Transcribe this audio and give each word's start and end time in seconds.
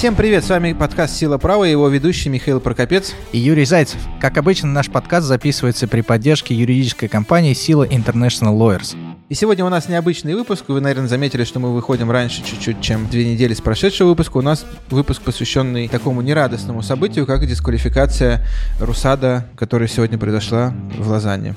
Всем 0.00 0.14
привет, 0.14 0.42
с 0.46 0.48
вами 0.48 0.72
подкаст 0.72 1.14
«Сила 1.14 1.36
права» 1.36 1.68
и 1.68 1.72
его 1.72 1.86
ведущий 1.86 2.30
Михаил 2.30 2.58
Прокопец. 2.58 3.12
И 3.32 3.38
Юрий 3.38 3.66
Зайцев. 3.66 4.00
Как 4.18 4.38
обычно, 4.38 4.68
наш 4.68 4.88
подкаст 4.88 5.26
записывается 5.26 5.86
при 5.88 6.00
поддержке 6.00 6.54
юридической 6.54 7.06
компании 7.06 7.52
«Сила 7.52 7.86
International 7.86 8.56
Lawyers». 8.56 8.96
И 9.28 9.34
сегодня 9.34 9.62
у 9.62 9.68
нас 9.68 9.90
необычный 9.90 10.34
выпуск. 10.34 10.64
Вы, 10.68 10.80
наверное, 10.80 11.06
заметили, 11.06 11.44
что 11.44 11.60
мы 11.60 11.74
выходим 11.74 12.10
раньше 12.10 12.42
чуть-чуть, 12.42 12.80
чем 12.80 13.10
две 13.10 13.30
недели 13.30 13.52
с 13.52 13.60
прошедшего 13.60 14.08
выпуска. 14.08 14.38
У 14.38 14.40
нас 14.40 14.64
выпуск, 14.88 15.20
посвященный 15.20 15.86
такому 15.86 16.22
нерадостному 16.22 16.80
событию, 16.80 17.26
как 17.26 17.46
дисквалификация 17.46 18.42
Русада, 18.80 19.48
которая 19.54 19.86
сегодня 19.86 20.16
произошла 20.16 20.72
в 20.98 21.10
Лозанне. 21.10 21.54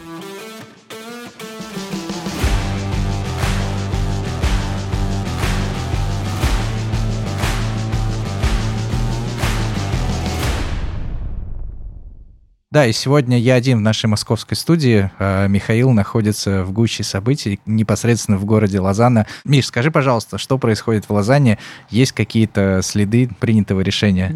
Да, 12.73 12.87
и 12.87 12.91
сегодня 12.91 13.37
я 13.37 13.53
один 13.53 13.77
в 13.77 13.81
нашей 13.81 14.07
московской 14.07 14.57
студии. 14.57 15.11
А 15.19 15.45
Михаил 15.45 15.91
находится 15.91 16.63
в 16.63 16.71
гуще 16.71 17.03
событий, 17.03 17.59
непосредственно 17.67 18.39
в 18.39 18.45
городе 18.45 18.79
Лозанна. 18.79 19.27
Миш, 19.45 19.67
скажи, 19.67 19.91
пожалуйста, 19.91 20.39
что 20.39 20.57
происходит 20.57 21.07
в 21.07 21.13
Лозанне? 21.13 21.59
Есть 21.91 22.13
какие-то 22.13 22.81
следы 22.81 23.29
принятого 23.39 23.81
решения? 23.81 24.33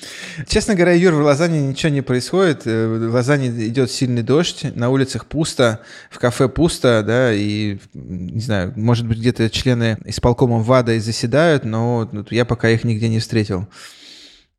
Честно 0.46 0.74
говоря, 0.74 0.92
Юр, 0.92 1.14
в 1.14 1.22
Лозанне 1.22 1.66
ничего 1.66 1.90
не 1.90 2.02
происходит. 2.02 2.66
Э, 2.66 3.08
в 3.08 3.14
Лозанне 3.14 3.48
идет 3.68 3.90
сильный 3.90 4.22
дождь, 4.22 4.66
на 4.74 4.90
улицах 4.90 5.24
пусто, 5.24 5.80
в 6.10 6.18
кафе 6.18 6.50
пусто, 6.50 7.02
да, 7.02 7.32
и, 7.32 7.78
не 7.94 8.40
знаю, 8.42 8.74
может 8.76 9.06
быть, 9.06 9.16
где-то 9.16 9.48
члены 9.48 9.96
исполкома 10.04 10.58
ВАДА 10.58 10.92
и 10.92 10.98
заседают, 10.98 11.64
но 11.64 12.06
я 12.28 12.44
пока 12.44 12.68
их 12.68 12.84
нигде 12.84 13.08
не 13.08 13.18
встретил. 13.18 13.66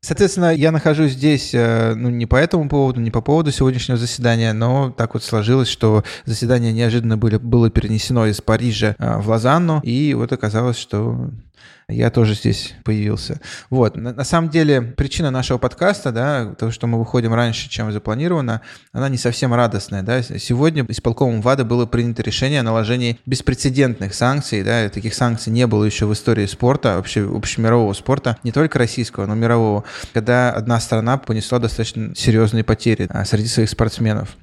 Соответственно, 0.02 0.56
я 0.56 0.72
нахожусь 0.72 1.12
здесь, 1.12 1.54
э, 1.54 1.94
ну, 1.94 2.10
не 2.10 2.26
по 2.26 2.38
этому 2.38 2.70
поводу, 2.70 3.02
не 3.02 3.12
по 3.12 3.22
поводу 3.22 3.52
сегодняшнего 3.52 3.98
заседания, 3.98 4.54
но 4.54 4.92
так 4.92 5.14
вот 5.14 5.24
сложилось, 5.26 5.68
что 5.68 6.06
заседание 6.24 6.72
неожиданно 6.72 7.18
были, 7.18 7.36
было 7.36 7.70
перенесено 7.70 8.26
из 8.26 8.40
Парижа 8.40 8.96
э, 8.98 9.18
в 9.18 9.28
Лозанну, 9.28 9.82
и 9.84 10.14
вот 10.14 10.32
оказалось, 10.32 10.78
что 10.78 11.30
я 11.90 12.12
тоже 12.12 12.36
здесь 12.36 12.76
появился. 12.84 13.40
Вот. 13.70 13.96
На, 13.96 14.14
на 14.14 14.24
самом 14.24 14.50
деле, 14.50 14.82
причина 14.82 15.32
нашего 15.32 15.58
подкаста, 15.58 16.12
да, 16.12 16.54
то, 16.58 16.72
что 16.72 16.88
мы 16.88 17.00
выходим 17.00 17.34
раньше, 17.34 17.70
чем 17.70 17.92
запланировано, 17.92 18.62
она 18.94 19.10
не 19.10 19.18
совсем 19.18 19.54
радостная, 19.54 20.04
да. 20.04 20.22
Сегодня 20.22 20.86
исполкомом 20.88 21.42
ВАДА 21.42 21.66
было 21.66 21.86
принято 21.86 22.22
решение 22.22 22.60
о 22.60 22.64
наложении 22.64 23.20
беспрецедентных 23.26 24.14
санкций, 24.14 24.64
да, 24.64 24.88
таких 24.90 25.14
санкций 25.14 25.52
не 25.52 25.66
было 25.68 25.84
еще 25.84 26.06
в 26.06 26.14
истории 26.14 26.46
спорта, 26.46 26.96
вообще 26.96 27.28
общемирового 27.28 27.94
спорта, 27.94 28.38
не 28.44 28.52
только 28.52 28.78
российского, 28.78 29.26
но 29.26 29.36
мирового, 29.36 29.84
когда 30.14 30.52
одна 30.52 30.80
страна 30.80 31.18
понесла 31.18 31.60
достаточно 31.60 32.16
серьезные 32.16 32.64
потери 32.64 33.08
а, 33.10 33.26
среди 33.26 33.48
своих 33.48 33.70
спортсменов. 33.70 34.38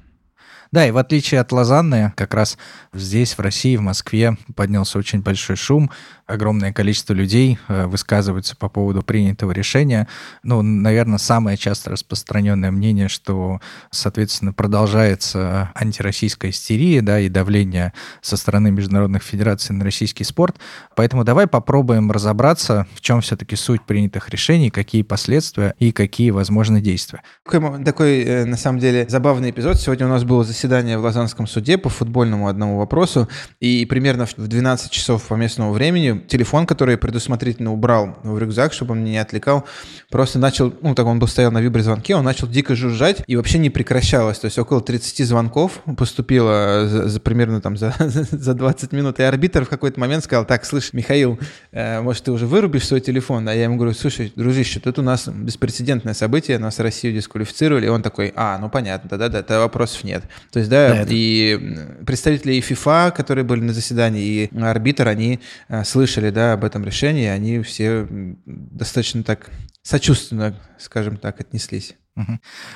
Да, 0.71 0.87
и 0.87 0.91
в 0.91 0.97
отличие 0.97 1.39
от 1.39 1.51
Лозанны, 1.51 2.13
как 2.15 2.33
раз 2.33 2.57
здесь, 2.93 3.37
в 3.37 3.39
России, 3.39 3.75
в 3.77 3.81
Москве, 3.81 4.37
поднялся 4.55 4.97
очень 4.97 5.21
большой 5.21 5.55
шум. 5.55 5.89
Огромное 6.25 6.73
количество 6.73 7.13
людей 7.13 7.57
э, 7.69 7.85
высказываются 7.85 8.55
по 8.55 8.67
поводу 8.67 9.01
принятого 9.01 9.51
решения. 9.51 10.07
Ну, 10.43 10.61
наверное, 10.61 11.19
самое 11.19 11.55
часто 11.55 11.91
распространенное 11.91 12.69
мнение, 12.69 13.07
что, 13.07 13.61
соответственно, 13.91 14.51
продолжается 14.51 15.71
антироссийская 15.73 16.51
истерия, 16.51 17.01
да, 17.01 17.19
и 17.19 17.29
давление 17.29 17.93
со 18.21 18.35
стороны 18.35 18.71
международных 18.71 19.23
федераций 19.23 19.73
на 19.73 19.85
российский 19.85 20.25
спорт. 20.25 20.57
Поэтому 20.95 21.23
давай 21.23 21.47
попробуем 21.47 22.11
разобраться, 22.11 22.87
в 22.93 22.99
чем 22.99 23.21
все-таки 23.21 23.55
суть 23.55 23.83
принятых 23.83 24.29
решений, 24.29 24.69
какие 24.69 25.03
последствия 25.03 25.75
и 25.79 25.93
какие 25.93 26.31
возможны 26.31 26.81
действия. 26.81 27.21
Такой, 27.45 27.83
такой 27.85 28.23
э, 28.23 28.45
на 28.45 28.57
самом 28.57 28.79
деле, 28.79 29.07
забавный 29.07 29.51
эпизод. 29.51 29.79
Сегодня 29.79 30.07
у 30.07 30.09
нас 30.09 30.25
был 30.25 30.43
заседание 30.43 30.56
в 30.65 31.01
Лозаннском 31.03 31.47
суде 31.47 31.77
по 31.77 31.89
футбольному 31.89 32.47
одному 32.47 32.77
вопросу, 32.77 33.27
и 33.59 33.85
примерно 33.85 34.25
в 34.25 34.47
12 34.47 34.91
часов 34.91 35.23
по 35.27 35.35
местному 35.35 35.71
времени 35.71 36.23
телефон, 36.27 36.65
который 36.65 36.91
я 36.91 36.97
предусмотрительно 36.97 37.73
убрал 37.73 38.17
в 38.23 38.37
рюкзак, 38.37 38.73
чтобы 38.73 38.93
он 38.93 39.01
меня 39.01 39.11
не 39.11 39.17
отвлекал, 39.17 39.65
просто 40.09 40.39
начал, 40.39 40.73
ну 40.81 40.95
так 40.95 41.05
он 41.05 41.19
был 41.19 41.27
стоял 41.27 41.51
на 41.51 41.59
виброзвонке, 41.59 42.15
он 42.15 42.23
начал 42.23 42.47
дико 42.47 42.75
жужжать 42.75 43.23
и 43.27 43.35
вообще 43.35 43.57
не 43.57 43.69
прекращалось. 43.69 44.39
То 44.39 44.45
есть 44.45 44.57
около 44.57 44.81
30 44.81 45.25
звонков 45.27 45.81
поступило 45.97 46.87
за, 46.87 47.07
за 47.07 47.19
примерно 47.19 47.61
там 47.61 47.77
за, 47.77 47.93
за 47.99 48.53
20 48.53 48.91
минут. 48.91 49.19
И 49.19 49.23
арбитр 49.23 49.65
в 49.65 49.69
какой-то 49.69 49.99
момент 49.99 50.23
сказал, 50.23 50.45
так, 50.45 50.65
слышь, 50.65 50.93
Михаил, 50.93 51.39
э, 51.71 52.01
может, 52.01 52.23
ты 52.23 52.31
уже 52.31 52.45
вырубишь 52.45 52.87
свой 52.87 53.01
телефон? 53.01 53.47
А 53.47 53.53
я 53.53 53.63
ему 53.63 53.75
говорю, 53.75 53.93
слушай, 53.93 54.31
дружище, 54.35 54.79
тут 54.79 54.99
у 54.99 55.01
нас 55.01 55.27
беспрецедентное 55.27 56.13
событие, 56.13 56.57
нас 56.57 56.79
Россию 56.79 57.13
дисквалифицировали. 57.13 57.85
И 57.85 57.89
он 57.89 58.01
такой, 58.01 58.33
а, 58.35 58.57
ну 58.57 58.69
понятно, 58.69 59.17
да-да-да, 59.17 59.59
вопросов 59.59 60.03
нет. 60.03 60.23
То 60.51 60.59
есть, 60.59 60.69
да, 60.69 61.03
да 61.03 61.05
и 61.09 61.59
представители 62.05 62.53
и 62.53 62.61
ФИФА, 62.61 63.13
которые 63.15 63.43
были 63.43 63.61
на 63.61 63.73
заседании, 63.73 64.49
и 64.51 64.59
арбитр, 64.59 65.07
они 65.07 65.39
э, 65.67 65.83
слышали, 65.83 66.29
да, 66.29 66.53
об 66.53 66.63
этом 66.63 66.85
решении, 66.85 67.27
они 67.27 67.61
все 67.61 68.07
достаточно 68.45 69.23
так 69.23 69.49
сочувственно, 69.81 70.55
скажем 70.79 71.17
так, 71.17 71.39
отнеслись. 71.39 71.95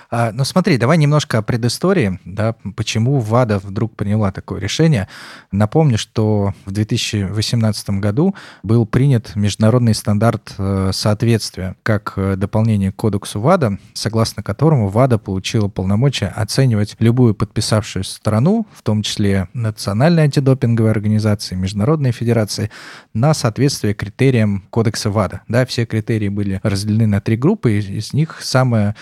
А, 0.10 0.32
ну 0.32 0.44
смотри, 0.44 0.78
давай 0.78 0.98
немножко 0.98 1.40
о 1.40 1.42
предыстории, 1.42 2.20
да, 2.26 2.56
почему 2.76 3.20
ВАДА 3.20 3.60
вдруг 3.60 3.96
приняла 3.96 4.32
такое 4.32 4.60
решение. 4.60 5.08
Напомню, 5.52 5.98
что 5.98 6.54
в 6.66 6.72
2018 6.72 7.90
году 7.92 8.36
был 8.64 8.86
принят 8.86 9.36
международный 9.36 9.96
стандарт 9.96 10.54
э, 10.58 10.92
соответствия 10.94 11.76
как 11.84 12.14
э, 12.16 12.36
дополнение 12.36 12.92
к 12.92 12.96
кодексу 12.96 13.40
ВАДА, 13.40 13.78
согласно 13.94 14.44
которому 14.44 14.90
ВАДА 14.90 15.18
получила 15.18 15.68
полномочия 15.68 16.28
оценивать 16.28 16.96
любую 17.00 17.34
подписавшую 17.34 18.04
страну, 18.04 18.68
в 18.74 18.84
том 18.84 19.02
числе 19.02 19.48
национальные 19.54 20.26
антидопинговые 20.26 20.92
организации, 20.92 21.56
международные 21.56 22.12
федерации, 22.12 22.70
на 23.14 23.34
соответствие 23.34 23.94
критериям 23.94 24.64
кодекса 24.70 25.10
ВАДА. 25.10 25.42
Да, 25.48 25.66
все 25.66 25.86
критерии 25.86 26.30
были 26.30 26.60
разделены 26.64 27.08
на 27.08 27.22
три 27.22 27.36
группы, 27.36 27.80
из 27.80 28.14
них 28.14 28.40
самая 28.42 28.96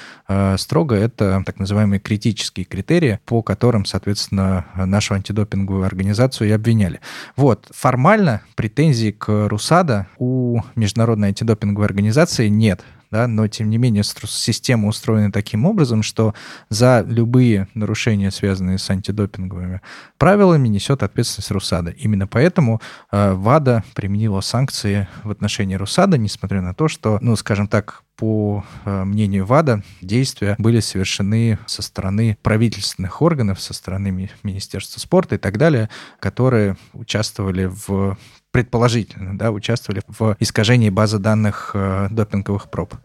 строго 0.57 0.95
это 0.95 1.41
так 1.45 1.59
называемые 1.59 1.99
критические 1.99 2.65
критерии, 2.65 3.19
по 3.25 3.41
которым, 3.41 3.85
соответственно, 3.85 4.65
нашу 4.75 5.15
антидопинговую 5.15 5.85
организацию 5.85 6.49
и 6.49 6.51
обвиняли. 6.51 6.99
Вот, 7.35 7.67
формально 7.71 8.41
претензий 8.55 9.11
к 9.11 9.47
РУСАДА 9.47 10.07
у 10.17 10.61
Международной 10.75 11.29
антидопинговой 11.29 11.87
организации 11.87 12.47
нет 12.47 12.81
да, 13.11 13.27
но 13.27 13.47
тем 13.47 13.69
не 13.69 13.77
менее 13.77 14.03
система 14.03 14.87
устроена 14.87 15.31
таким 15.31 15.65
образом, 15.65 16.03
что 16.03 16.33
за 16.69 17.03
любые 17.07 17.67
нарушения, 17.73 18.31
связанные 18.31 18.77
с 18.77 18.89
антидопинговыми 18.89 19.81
правилами, 20.17 20.67
несет 20.67 21.03
ответственность 21.03 21.51
РУСАДА. 21.51 21.91
Именно 21.91 22.27
поэтому 22.27 22.81
э, 23.11 23.33
ВАДА 23.33 23.83
применила 23.95 24.41
санкции 24.41 25.07
в 25.23 25.31
отношении 25.31 25.75
РУСАДА, 25.75 26.17
несмотря 26.17 26.61
на 26.61 26.73
то, 26.73 26.87
что, 26.87 27.17
ну, 27.21 27.35
скажем 27.35 27.67
так, 27.67 28.03
по 28.15 28.65
э, 28.83 29.03
мнению 29.05 29.45
ВАДА, 29.45 29.81
действия 30.01 30.55
были 30.57 30.81
совершены 30.81 31.57
со 31.65 31.81
стороны 31.81 32.37
правительственных 32.43 33.21
органов, 33.21 33.61
со 33.61 33.73
стороны 33.73 34.29
Министерства 34.43 34.99
спорта 34.99 35.35
и 35.35 35.37
так 35.37 35.57
далее, 35.57 35.89
которые 36.19 36.75
участвовали 36.93 37.65
в 37.65 38.17
предположительно, 38.51 39.37
да, 39.37 39.51
участвовали 39.51 40.01
в 40.07 40.35
искажении 40.39 40.89
базы 40.89 41.19
данных 41.19 41.71
э, 41.73 42.07
допинговых 42.09 42.69
проб. 42.69 42.95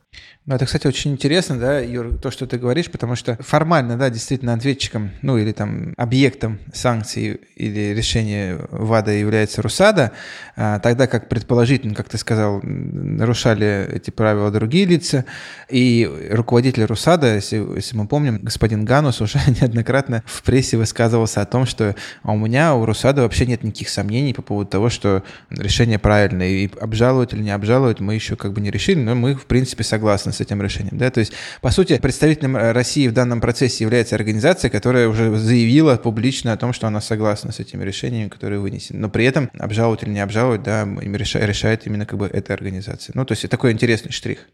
Ну, 0.46 0.54
это, 0.54 0.66
кстати, 0.66 0.86
очень 0.86 1.12
интересно, 1.12 1.58
да, 1.58 1.78
Юр, 1.78 2.18
то, 2.18 2.30
что 2.30 2.46
ты 2.46 2.58
говоришь, 2.58 2.90
потому 2.90 3.16
что 3.16 3.38
формально, 3.40 3.96
да, 3.96 4.10
действительно 4.10 4.52
ответчиком, 4.52 5.12
ну, 5.22 5.38
или 5.38 5.52
там 5.52 5.94
объектом 5.96 6.58
санкций 6.74 7.40
или 7.56 7.94
решения 7.94 8.58
ВАДА 8.70 9.12
является 9.12 9.62
РУСАДА, 9.62 10.12
а, 10.54 10.80
тогда 10.80 11.06
как 11.06 11.30
предположительно, 11.30 11.94
как 11.94 12.10
ты 12.10 12.18
сказал, 12.18 12.60
нарушали 12.62 13.88
эти 13.90 14.10
правила 14.10 14.50
другие 14.50 14.84
лица, 14.84 15.24
и 15.70 16.28
руководитель 16.30 16.84
РУСАДА, 16.84 17.36
если, 17.36 17.64
если 17.76 17.96
мы 17.96 18.06
помним, 18.06 18.38
господин 18.42 18.84
Ганус 18.84 19.22
уже 19.22 19.38
неоднократно 19.46 20.24
в 20.26 20.42
прессе 20.42 20.76
высказывался 20.76 21.40
о 21.40 21.46
том, 21.46 21.64
что 21.64 21.96
а 22.22 22.32
у 22.32 22.36
меня, 22.36 22.74
у 22.74 22.84
РУСАДА 22.84 23.22
вообще 23.22 23.46
нет 23.46 23.64
никаких 23.64 23.88
сомнений 23.88 24.34
по 24.34 24.42
поводу 24.42 24.68
того, 24.68 24.90
что 24.90 25.22
решение 25.48 25.98
правильное, 25.98 26.48
и 26.48 26.70
обжаловать 26.82 27.32
или 27.32 27.40
не 27.40 27.50
обжаловать 27.50 28.00
мы 28.00 28.14
еще 28.14 28.36
как 28.36 28.52
бы 28.52 28.60
не 28.60 28.70
решили, 28.70 29.00
но 29.00 29.14
мы, 29.14 29.34
в 29.34 29.46
принципе, 29.46 29.84
согласны 29.84 30.03
с 30.32 30.40
этим 30.40 30.62
решением. 30.62 30.98
Да? 30.98 31.10
То 31.10 31.20
есть, 31.20 31.32
по 31.60 31.70
сути, 31.70 31.98
представителем 31.98 32.56
э, 32.56 32.72
России 32.72 33.08
в 33.08 33.12
данном 33.12 33.40
процессе 33.40 33.84
является 33.84 34.14
организация, 34.14 34.70
которая 34.70 35.08
уже 35.08 35.36
заявила 35.36 35.96
публично 35.96 36.52
о 36.52 36.56
том, 36.56 36.72
что 36.72 36.86
она 36.86 37.00
согласна 37.00 37.52
с 37.52 37.60
этими 37.60 37.84
решениями, 37.84 38.28
которые 38.28 38.60
вынесены. 38.60 38.98
Но 38.98 39.08
при 39.08 39.24
этом 39.24 39.50
обжаловать 39.58 40.02
или 40.02 40.10
не 40.10 40.20
обжаловать, 40.20 40.62
да, 40.62 40.84
решает 40.84 41.86
именно 41.86 42.06
как 42.06 42.18
бы 42.18 42.26
эта 42.26 42.52
организация. 42.54 43.12
Ну, 43.14 43.24
то 43.24 43.32
есть, 43.32 43.48
такой 43.48 43.72
интересный 43.72 44.12
штрих. 44.12 44.46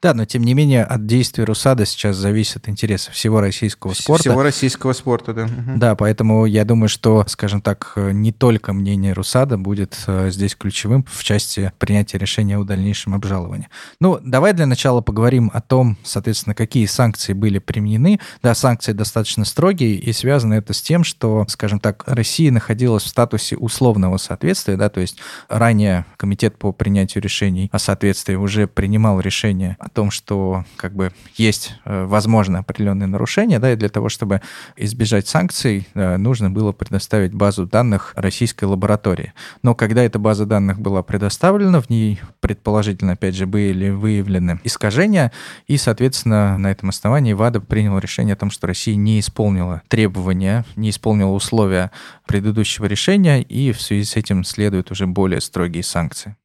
Да, 0.00 0.14
но 0.14 0.24
тем 0.24 0.44
не 0.44 0.54
менее 0.54 0.84
от 0.84 1.06
действий 1.06 1.42
РУСАДА 1.42 1.84
сейчас 1.84 2.16
зависит 2.16 2.68
интерес 2.68 3.08
всего 3.08 3.40
российского 3.40 3.94
спорта. 3.94 4.30
Всего 4.30 4.42
российского 4.44 4.92
спорта, 4.92 5.34
да. 5.34 5.48
Да, 5.76 5.96
поэтому 5.96 6.46
я 6.46 6.64
думаю, 6.64 6.88
что, 6.88 7.24
скажем 7.26 7.60
так, 7.60 7.94
не 7.96 8.30
только 8.30 8.72
мнение 8.72 9.12
РУСАДА 9.12 9.58
будет 9.58 9.98
э, 10.06 10.30
здесь 10.30 10.54
ключевым 10.54 11.04
в 11.10 11.24
части 11.24 11.72
принятия 11.78 12.16
решения 12.18 12.58
о 12.58 12.64
дальнейшем 12.64 13.14
обжаловании. 13.14 13.68
Ну, 14.00 14.20
давай 14.22 14.52
для 14.52 14.66
начала 14.66 15.00
поговорим 15.00 15.50
о 15.52 15.60
том, 15.60 15.96
соответственно, 16.04 16.54
какие 16.54 16.86
санкции 16.86 17.32
были 17.32 17.58
применены. 17.58 18.20
Да, 18.40 18.54
санкции 18.54 18.92
достаточно 18.92 19.44
строгие, 19.44 19.96
и 19.96 20.12
связано 20.12 20.54
это 20.54 20.74
с 20.74 20.80
тем, 20.80 21.02
что, 21.02 21.44
скажем 21.48 21.80
так, 21.80 22.04
Россия 22.06 22.52
находилась 22.52 23.02
в 23.02 23.08
статусе 23.08 23.56
условного 23.56 24.16
соответствия, 24.18 24.76
да, 24.76 24.88
то 24.90 25.00
есть 25.00 25.18
ранее 25.48 26.06
Комитет 26.16 26.56
по 26.56 26.72
принятию 26.72 27.22
решений 27.22 27.68
о 27.72 27.78
соответствии 27.80 28.36
уже 28.36 28.68
принимал 28.68 29.18
решение 29.20 29.76
о 29.88 29.94
том, 29.94 30.10
что 30.10 30.64
как 30.76 30.94
бы 30.94 31.12
есть, 31.36 31.74
э, 31.84 32.04
возможно, 32.04 32.60
определенные 32.60 33.06
нарушения, 33.06 33.58
да, 33.58 33.72
и 33.72 33.76
для 33.76 33.88
того, 33.88 34.08
чтобы 34.08 34.40
избежать 34.76 35.26
санкций, 35.26 35.88
э, 35.94 36.16
нужно 36.16 36.50
было 36.50 36.72
предоставить 36.72 37.34
базу 37.34 37.66
данных 37.66 38.12
российской 38.16 38.64
лаборатории. 38.64 39.32
Но 39.62 39.74
когда 39.74 40.02
эта 40.02 40.18
база 40.18 40.46
данных 40.46 40.78
была 40.80 41.02
предоставлена, 41.02 41.80
в 41.80 41.90
ней 41.90 42.20
предположительно, 42.40 43.12
опять 43.12 43.34
же, 43.34 43.46
были 43.46 43.90
выявлены 43.90 44.60
искажения, 44.64 45.32
и, 45.66 45.76
соответственно, 45.76 46.58
на 46.58 46.70
этом 46.70 46.90
основании 46.90 47.32
ВАДА 47.32 47.60
принял 47.60 47.98
решение 47.98 48.34
о 48.34 48.36
том, 48.36 48.50
что 48.50 48.66
Россия 48.66 48.96
не 48.96 49.20
исполнила 49.20 49.82
требования, 49.88 50.64
не 50.76 50.90
исполнила 50.90 51.30
условия 51.30 51.90
предыдущего 52.26 52.84
решения, 52.86 53.42
и 53.42 53.72
в 53.72 53.80
связи 53.80 54.04
с 54.04 54.16
этим 54.16 54.44
следуют 54.44 54.90
уже 54.90 55.06
более 55.06 55.40
строгие 55.40 55.82
санкции. 55.82 56.36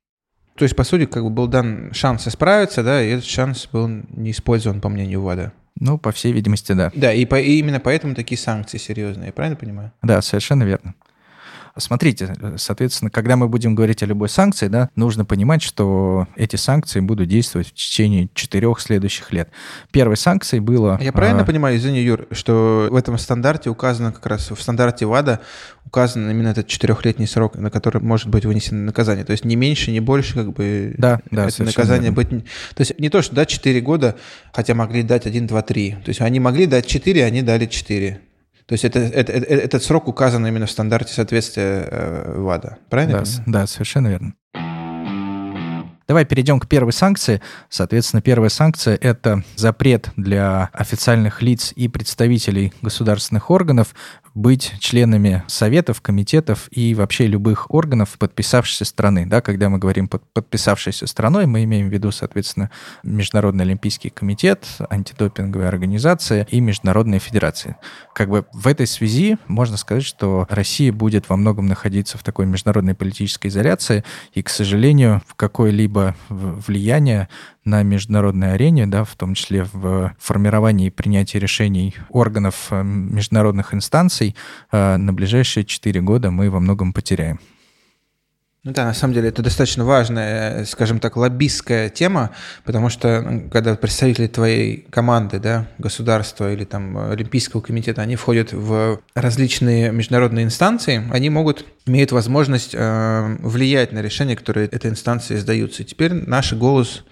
То 0.56 0.64
есть, 0.64 0.76
по 0.76 0.84
сути, 0.84 1.06
как 1.06 1.24
бы 1.24 1.30
был 1.30 1.48
дан 1.48 1.92
шанс 1.94 2.28
исправиться, 2.28 2.84
да, 2.84 3.02
и 3.02 3.10
этот 3.10 3.26
шанс 3.26 3.68
был 3.72 3.88
не 3.88 4.32
использован, 4.32 4.82
по 4.82 4.90
мнению 4.90 5.22
ВАДА. 5.22 5.52
Ну, 5.80 5.98
по 5.98 6.12
всей 6.12 6.32
видимости, 6.32 6.74
да. 6.74 6.92
Да, 6.94 7.12
и, 7.12 7.26
по, 7.26 7.40
и 7.40 7.54
именно 7.54 7.80
поэтому 7.80 8.14
такие 8.14 8.38
санкции 8.38 8.78
серьезные, 8.78 9.28
я 9.28 9.34
правильно 9.34 9.58
понимаю? 9.58 9.92
Да, 10.04 10.22
совершенно 10.22 10.64
верно. 10.64 10.94
Смотрите, 11.75 12.36
соответственно, 12.58 13.10
когда 13.10 13.36
мы 13.36 13.48
будем 13.48 13.74
говорить 13.74 14.04
о 14.04 14.06
любой 14.06 14.30
санкции, 14.30 14.68
да, 14.68 14.90
нужно 14.96 15.25
понимать, 15.25 15.64
что 15.64 16.28
эти 16.36 16.56
санкции 16.56 17.00
будут 17.00 17.28
действовать 17.28 17.70
в 17.70 17.74
течение 17.74 18.30
четырех 18.36 18.80
следующих 18.80 19.34
лет. 19.34 19.50
Первой 19.92 20.18
санкцией 20.18 20.60
было... 20.60 21.00
Я 21.02 21.12
правильно 21.12 21.42
а... 21.42 21.46
понимаю, 21.46 21.78
извини, 21.78 22.02
Юр, 22.02 22.28
что 22.31 22.88
в 22.92 22.96
этом 22.96 23.18
стандарте 23.18 23.72
указано 23.72 24.12
как 24.12 24.25
раз, 24.28 24.52
в 24.52 24.62
стандарте 24.62 25.08
ВАДА 25.08 25.42
указан 25.86 26.30
именно 26.30 26.50
этот 26.50 26.68
четырехлетний 26.68 27.28
срок, 27.28 27.56
на 27.56 27.72
который 27.72 28.02
может 28.02 28.28
быть 28.28 28.46
вынесено 28.46 28.84
наказание. 28.84 29.26
То 29.26 29.31
есть 29.31 29.44
не 29.44 29.56
меньше, 29.56 29.92
не 29.92 30.00
больше, 30.00 30.36
как 30.36 30.54
бы 30.54 30.94
да, 30.98 31.22
да, 31.31 31.48
это 31.48 31.64
наказание 31.64 32.12
быть... 32.12 32.30
То 32.30 32.81
есть 32.81 33.00
не 33.00 33.10
то, 33.10 33.22
что 33.22 33.36
дать 33.36 33.50
4 33.50 33.81
года, 33.81 34.16
хотя 34.52 34.76
могли 34.76 35.02
дать 35.02 35.26
1, 35.26 35.48
2, 35.48 35.62
3. 35.62 35.92
То 36.04 36.10
есть 36.10 36.22
они 36.22 36.40
могли 36.40 36.68
дать 36.68 36.86
4, 36.86 37.26
они 37.26 37.42
дали 37.42 37.66
4. 37.66 38.19
То 38.65 38.74
есть 38.74 38.86
это, 38.86 39.00
это, 39.00 39.31
это, 39.31 39.45
этот 39.45 39.83
срок 39.83 40.07
указан 40.07 40.45
именно 40.48 40.65
в 40.65 40.71
стандарте 40.71 41.13
соответствия 41.13 41.88
э, 41.89 42.33
ВАДА, 42.38 42.77
правильно? 42.89 43.24
Да, 43.24 43.62
да, 43.62 43.68
совершенно 43.68 44.07
верно. 44.07 44.33
Давай 46.07 46.25
перейдем 46.25 46.60
к 46.60 46.68
первой 46.68 46.92
санкции. 46.92 47.42
Соответственно, 47.69 48.21
первая 48.21 48.50
санкция– 48.50 48.98
это 49.01 49.44
запрет 49.56 50.10
для 50.18 50.69
официальных 50.74 51.42
лиц 51.42 51.71
и 51.75 51.88
представителей 51.88 52.74
государственных 52.81 53.50
органов 53.50 53.95
быть 54.35 54.74
членами 54.80 55.44
советов, 55.47 56.01
комитетов 56.01 56.68
и 56.71 56.95
вообще 56.95 57.27
любых 57.27 57.71
органов 57.71 58.18
подписавшейся 58.18 58.85
страны. 58.85 59.25
Да, 59.25 59.41
когда 59.41 59.69
мы 59.69 59.77
говорим 59.77 60.07
под 60.07 60.24
подписавшейся 60.33 61.07
страной, 61.07 61.45
мы 61.45 61.63
имеем 61.63 61.89
в 61.89 61.94
виду, 61.94 62.12
соответственно, 62.12 62.71
Международный 63.03 63.63
Олимпийский 63.63 64.09
комитет, 64.09 64.65
антидопинговая 64.89 65.68
организация 65.68 66.47
и 66.50 66.59
Международная 66.59 67.19
федерация. 67.19 67.77
Как 68.13 68.30
бы 68.30 68.45
в 68.53 68.68
этой 68.68 68.88
связи 68.88 69.38
можно 69.47 69.77
сказать, 69.77 70.03
что 70.03 70.47
Россия 70.50 70.91
будет 70.91 71.30
во 71.30 71.35
многом 71.35 71.68
находиться 71.68 72.18
в 72.18 72.24
такой 72.24 72.45
международной 72.45 72.95
политической 72.95 73.47
изоляции, 73.47 74.03
и, 74.33 74.41
к 74.41 74.50
сожалению, 74.50 75.21
в 75.27 75.35
какое-либо 75.35 76.15
влияние 76.30 77.30
на 77.65 77.83
международной 77.83 78.54
арене, 78.54 78.88
да, 78.88 79.04
в 79.04 79.15
том 79.15 79.33
числе 79.33 79.65
в 79.71 80.15
формировании 80.19 80.88
и 80.88 80.92
принятии 80.92 81.38
решений 81.38 81.95
органов 82.10 82.68
э, 82.71 82.83
международных 82.83 83.74
инстанций, 83.74 84.36
э, 84.71 84.98
на 84.98 85.13
ближайшие 85.13 85.65
четыре 85.65 86.01
года 86.01 86.31
мы 86.31 86.50
во 86.50 86.60
многом 86.60 86.94
потеряем. 86.94 87.39
Ну 88.65 88.71
да, 88.71 88.86
на 88.86 88.94
самом 88.94 89.13
деле 89.13 89.27
это 89.27 89.42
достаточно 89.42 89.83
важная, 89.83 90.63
скажем 90.63 91.01
так, 91.01 91.18
лоббистская 91.18 91.89
тема, 91.89 92.31
потому 92.63 92.88
что 92.88 93.44
когда 93.51 93.75
представители 93.75 94.27
твоей 94.27 94.88
команды, 94.89 95.39
да, 95.39 95.68
государства 95.80 96.50
или 96.54 96.63
там 96.63 96.98
Олимпийского 96.98 97.59
комитета, 97.59 98.01
они 98.01 98.16
входят 98.16 98.54
в 98.54 99.01
различные 99.16 99.92
международные 99.92 100.45
инстанции, 100.45 101.04
они 101.12 101.30
могут, 101.30 101.66
имеют 101.86 102.13
возможность 102.13 102.74
э, 102.74 103.36
влиять 103.42 103.92
на 103.92 104.01
решения, 104.01 104.38
которые 104.38 104.68
этой 104.68 104.92
инстанции 104.92 105.36
издаются. 105.36 105.83
И 105.83 105.86
теперь 105.86 106.13
наш 106.13 106.54
голос 106.54 107.04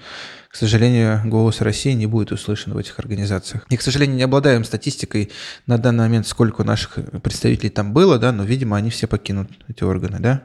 к 0.51 0.56
сожалению, 0.56 1.21
голос 1.25 1.62
России 1.62 1.94
не 1.94 2.07
будет 2.07 2.33
услышан 2.33 2.74
в 2.74 2.77
этих 2.77 3.00
организациях. 3.00 3.65
И, 3.69 3.77
к 3.77 3.81
сожалению, 3.81 4.18
не 4.18 4.24
обладаем 4.24 4.65
статистикой 4.65 5.31
на 5.65 5.77
данный 5.77 6.03
момент, 6.03 6.27
сколько 6.27 6.65
наших 6.65 7.00
представителей 7.24 7.69
там 7.69 7.94
было, 7.94 8.19
да, 8.19 8.33
но, 8.33 8.44
видимо, 8.44 8.75
они 8.75 8.89
все 8.89 9.07
покинут 9.07 9.50
эти 9.69 9.83
органы, 9.83 10.19
да? 10.19 10.44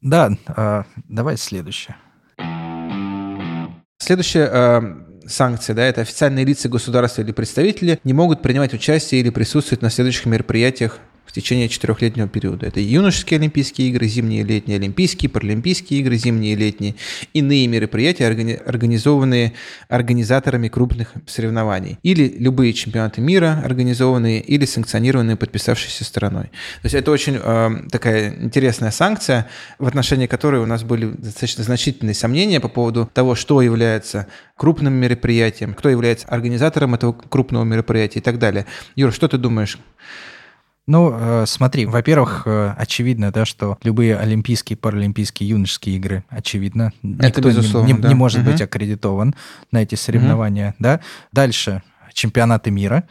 Да, 0.00 0.30
э, 0.48 0.82
давай 1.08 1.36
следующее. 1.36 1.94
Следующая 3.98 4.50
э, 4.52 5.28
санкция, 5.28 5.76
да, 5.76 5.84
это 5.84 6.00
официальные 6.00 6.44
лица 6.44 6.68
государства 6.68 7.22
или 7.22 7.30
представители 7.30 8.00
не 8.02 8.12
могут 8.12 8.42
принимать 8.42 8.74
участие 8.74 9.20
или 9.20 9.30
присутствовать 9.30 9.82
на 9.82 9.90
следующих 9.90 10.26
мероприятиях 10.26 10.98
в 11.32 11.34
течение 11.34 11.70
четырехлетнего 11.70 12.28
периода. 12.28 12.66
Это 12.66 12.78
юношеские 12.78 13.38
Олимпийские 13.38 13.88
игры, 13.88 14.06
зимние 14.06 14.42
и 14.42 14.44
летние 14.44 14.76
Олимпийские, 14.76 15.30
Паралимпийские 15.30 16.00
игры, 16.00 16.16
зимние 16.16 16.52
и 16.52 16.56
летние, 16.56 16.94
иные 17.32 17.66
мероприятия, 17.68 18.26
организованные 18.26 19.54
организаторами 19.88 20.68
крупных 20.68 21.14
соревнований, 21.26 21.98
или 22.02 22.36
любые 22.38 22.74
чемпионаты 22.74 23.22
мира, 23.22 23.62
организованные 23.64 24.42
или 24.42 24.66
санкционированные 24.66 25.36
подписавшейся 25.36 26.04
стороной. 26.04 26.44
То 26.44 26.84
есть 26.84 26.94
это 26.94 27.10
очень 27.10 27.38
э, 27.42 27.70
такая 27.90 28.34
интересная 28.38 28.90
санкция, 28.90 29.48
в 29.78 29.86
отношении 29.86 30.26
которой 30.26 30.60
у 30.60 30.66
нас 30.66 30.82
были 30.82 31.06
достаточно 31.06 31.64
значительные 31.64 32.14
сомнения 32.14 32.60
по 32.60 32.68
поводу 32.68 33.10
того, 33.14 33.36
что 33.36 33.62
является 33.62 34.26
крупным 34.58 34.92
мероприятием, 34.92 35.72
кто 35.72 35.88
является 35.88 36.28
организатором 36.28 36.94
этого 36.94 37.14
крупного 37.14 37.64
мероприятия 37.64 38.18
и 38.18 38.22
так 38.22 38.38
далее. 38.38 38.66
Юр, 38.96 39.14
что 39.14 39.28
ты 39.28 39.38
думаешь? 39.38 39.78
Ну, 40.86 41.12
э, 41.14 41.44
смотри, 41.46 41.86
во-первых, 41.86 42.42
э, 42.46 42.74
очевидно, 42.76 43.30
да, 43.30 43.44
что 43.44 43.78
любые 43.84 44.16
олимпийские, 44.16 44.76
паралимпийские, 44.76 45.48
юношеские 45.50 45.96
игры, 45.96 46.24
очевидно, 46.28 46.92
никто 47.02 47.26
Это 47.26 47.40
безусловно, 47.40 47.86
не, 47.86 47.94
да. 47.94 48.08
не 48.08 48.14
может 48.14 48.40
угу. 48.40 48.50
быть 48.50 48.60
аккредитован 48.60 49.34
на 49.70 49.82
эти 49.82 49.94
соревнования, 49.94 50.70
угу. 50.70 50.76
да. 50.80 51.00
Дальше 51.30 51.82
чемпионаты 52.12 52.72
мира, 52.72 53.04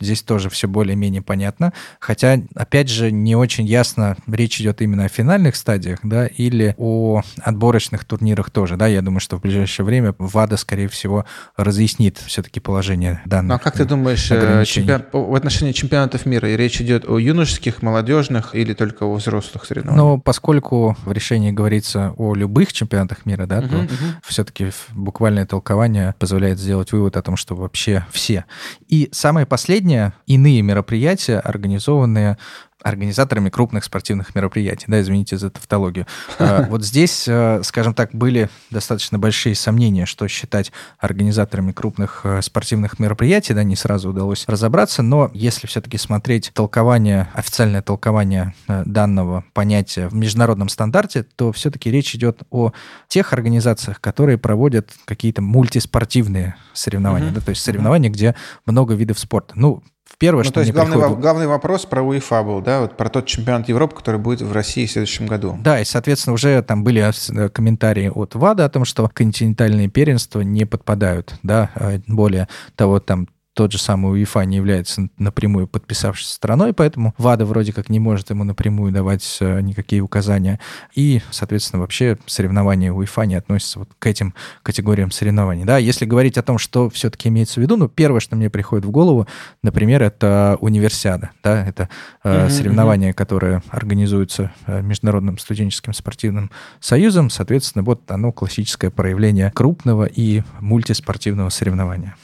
Здесь 0.00 0.22
тоже 0.22 0.48
все 0.50 0.68
более-менее 0.68 1.22
понятно. 1.22 1.72
Хотя, 1.98 2.40
опять 2.54 2.88
же, 2.88 3.10
не 3.10 3.34
очень 3.34 3.66
ясно, 3.66 4.16
речь 4.26 4.60
идет 4.60 4.80
именно 4.80 5.04
о 5.04 5.08
финальных 5.08 5.56
стадиях, 5.56 6.00
да, 6.02 6.26
или 6.26 6.74
о 6.78 7.22
отборочных 7.42 8.04
турнирах 8.04 8.50
тоже, 8.50 8.76
да. 8.76 8.86
Я 8.86 9.02
думаю, 9.02 9.20
что 9.20 9.36
в 9.36 9.40
ближайшее 9.40 9.84
время 9.84 10.14
ВАДА, 10.18 10.56
скорее 10.56 10.88
всего, 10.88 11.24
разъяснит 11.56 12.18
все-таки 12.18 12.60
положение 12.60 13.20
данных. 13.24 13.48
Ну, 13.48 13.54
а 13.54 13.58
как 13.58 13.74
ты 13.74 13.84
думаешь, 13.84 14.30
э, 14.30 14.64
чемпион... 14.64 15.04
в 15.12 15.34
отношении 15.34 15.72
чемпионатов 15.72 16.26
мира 16.26 16.46
речь 16.46 16.80
идет 16.80 17.08
о 17.08 17.18
юношеских, 17.18 17.82
молодежных 17.82 18.54
или 18.54 18.74
только 18.74 19.04
о 19.04 19.14
взрослых 19.14 19.64
соревнованиях? 19.64 20.04
Ну, 20.04 20.20
поскольку 20.20 20.96
в 21.04 21.12
решении 21.12 21.50
говорится 21.50 22.14
о 22.16 22.34
любых 22.34 22.72
чемпионатах 22.72 23.26
мира, 23.26 23.46
да, 23.46 23.58
uh-huh, 23.58 23.68
то 23.68 23.76
uh-huh. 23.76 24.14
все-таки 24.26 24.70
буквальное 24.90 25.46
толкование 25.46 26.14
позволяет 26.18 26.58
сделать 26.58 26.92
вывод 26.92 27.16
о 27.16 27.22
том, 27.22 27.36
что 27.36 27.54
вообще 27.54 28.04
все. 28.12 28.44
И 28.88 29.08
самое 29.12 29.46
последнее 29.46 29.87
последнее 29.88 30.12
иные 30.26 30.62
мероприятия, 30.62 31.38
организованные 31.38 32.36
организаторами 32.82 33.48
крупных 33.50 33.84
спортивных 33.84 34.34
мероприятий. 34.34 34.86
Да, 34.88 35.00
извините 35.00 35.36
за 35.36 35.50
тавтологию. 35.50 36.06
А, 36.40 36.66
вот 36.68 36.84
здесь, 36.84 37.26
э, 37.26 37.60
скажем 37.64 37.94
так, 37.94 38.10
были 38.12 38.48
достаточно 38.70 39.18
большие 39.18 39.54
сомнения, 39.56 40.06
что 40.06 40.28
считать 40.28 40.72
организаторами 40.98 41.72
крупных 41.72 42.20
э, 42.24 42.42
спортивных 42.42 43.00
мероприятий. 43.00 43.54
Да, 43.54 43.64
не 43.64 43.74
сразу 43.74 44.10
удалось 44.10 44.44
разобраться, 44.46 45.02
но 45.02 45.30
если 45.34 45.66
все-таки 45.66 45.98
смотреть 45.98 46.52
толкование, 46.54 47.28
официальное 47.34 47.82
толкование 47.82 48.54
э, 48.68 48.84
данного 48.86 49.44
понятия 49.52 50.08
в 50.08 50.14
международном 50.14 50.68
стандарте, 50.68 51.24
то 51.24 51.52
все-таки 51.52 51.90
речь 51.90 52.14
идет 52.14 52.42
о 52.50 52.72
тех 53.08 53.32
организациях, 53.32 54.00
которые 54.00 54.38
проводят 54.38 54.92
какие-то 55.04 55.42
мультиспортивные 55.42 56.54
соревнования, 56.72 57.30
uh-huh. 57.30 57.34
да, 57.34 57.40
то 57.40 57.50
есть 57.50 57.62
соревнования, 57.62 58.10
uh-huh. 58.10 58.14
где 58.14 58.34
много 58.64 58.94
видов 58.94 59.18
спорта. 59.18 59.54
Ну, 59.56 59.82
первое, 60.18 60.42
ну, 60.42 60.44
что 60.44 60.54
то 60.54 60.60
есть 60.60 60.72
главный, 60.72 60.96
приходит... 60.96 61.20
главный 61.20 61.46
вопрос 61.46 61.86
про 61.86 62.02
УЕФА 62.02 62.42
был, 62.42 62.60
да, 62.60 62.80
вот 62.80 62.96
про 62.96 63.08
тот 63.08 63.26
чемпионат 63.26 63.68
Европы, 63.68 63.96
который 63.96 64.20
будет 64.20 64.40
в 64.42 64.52
России 64.52 64.86
в 64.86 64.90
следующем 64.90 65.26
году. 65.26 65.58
Да, 65.60 65.80
и, 65.80 65.84
соответственно, 65.84 66.34
уже 66.34 66.62
там 66.62 66.84
были 66.84 67.00
э, 67.02 67.48
комментарии 67.48 68.08
от 68.08 68.34
ВАДА 68.34 68.64
о 68.64 68.68
том, 68.68 68.84
что 68.84 69.10
континентальные 69.12 69.88
первенства 69.88 70.40
не 70.40 70.64
подпадают, 70.64 71.34
да, 71.42 71.70
а 71.74 72.00
более 72.06 72.48
того, 72.76 73.00
там 73.00 73.28
тот 73.58 73.72
же 73.72 73.78
самый 73.78 74.12
УЕФА 74.12 74.44
не 74.44 74.58
является 74.58 75.08
напрямую 75.18 75.66
подписавшейся 75.66 76.32
страной, 76.32 76.72
поэтому 76.72 77.12
ВАДА 77.18 77.44
вроде 77.44 77.72
как 77.72 77.88
не 77.88 77.98
может 77.98 78.30
ему 78.30 78.44
напрямую 78.44 78.92
давать 78.92 79.38
э, 79.40 79.60
никакие 79.62 80.00
указания. 80.00 80.60
И, 80.94 81.22
соответственно, 81.32 81.80
вообще 81.80 82.16
соревнования 82.26 82.92
УЕФА 82.92 83.22
не 83.22 83.34
относятся 83.34 83.80
вот 83.80 83.88
к 83.98 84.06
этим 84.06 84.32
категориям 84.62 85.10
соревнований. 85.10 85.64
Да, 85.64 85.76
если 85.76 86.04
говорить 86.04 86.38
о 86.38 86.44
том, 86.44 86.56
что 86.58 86.88
все-таки 86.88 87.30
имеется 87.30 87.58
в 87.58 87.62
виду, 87.64 87.76
ну, 87.76 87.88
первое, 87.88 88.20
что 88.20 88.36
мне 88.36 88.48
приходит 88.48 88.84
в 88.84 88.92
голову, 88.92 89.26
например, 89.64 90.04
это 90.04 90.56
универсиада. 90.60 91.30
Да, 91.42 91.66
это 91.66 91.88
mm-hmm, 92.22 92.50
соревнования, 92.50 93.10
mm-hmm. 93.10 93.14
которые 93.14 93.62
организуются 93.70 94.52
э, 94.68 94.82
Международным 94.82 95.36
студенческим 95.36 95.94
спортивным 95.94 96.52
союзом. 96.78 97.28
Соответственно, 97.28 97.82
вот 97.82 98.08
оно 98.08 98.30
классическое 98.30 98.92
проявление 98.92 99.50
крупного 99.50 100.04
и 100.04 100.44
мультиспортивного 100.60 101.48
соревнования. 101.48 102.14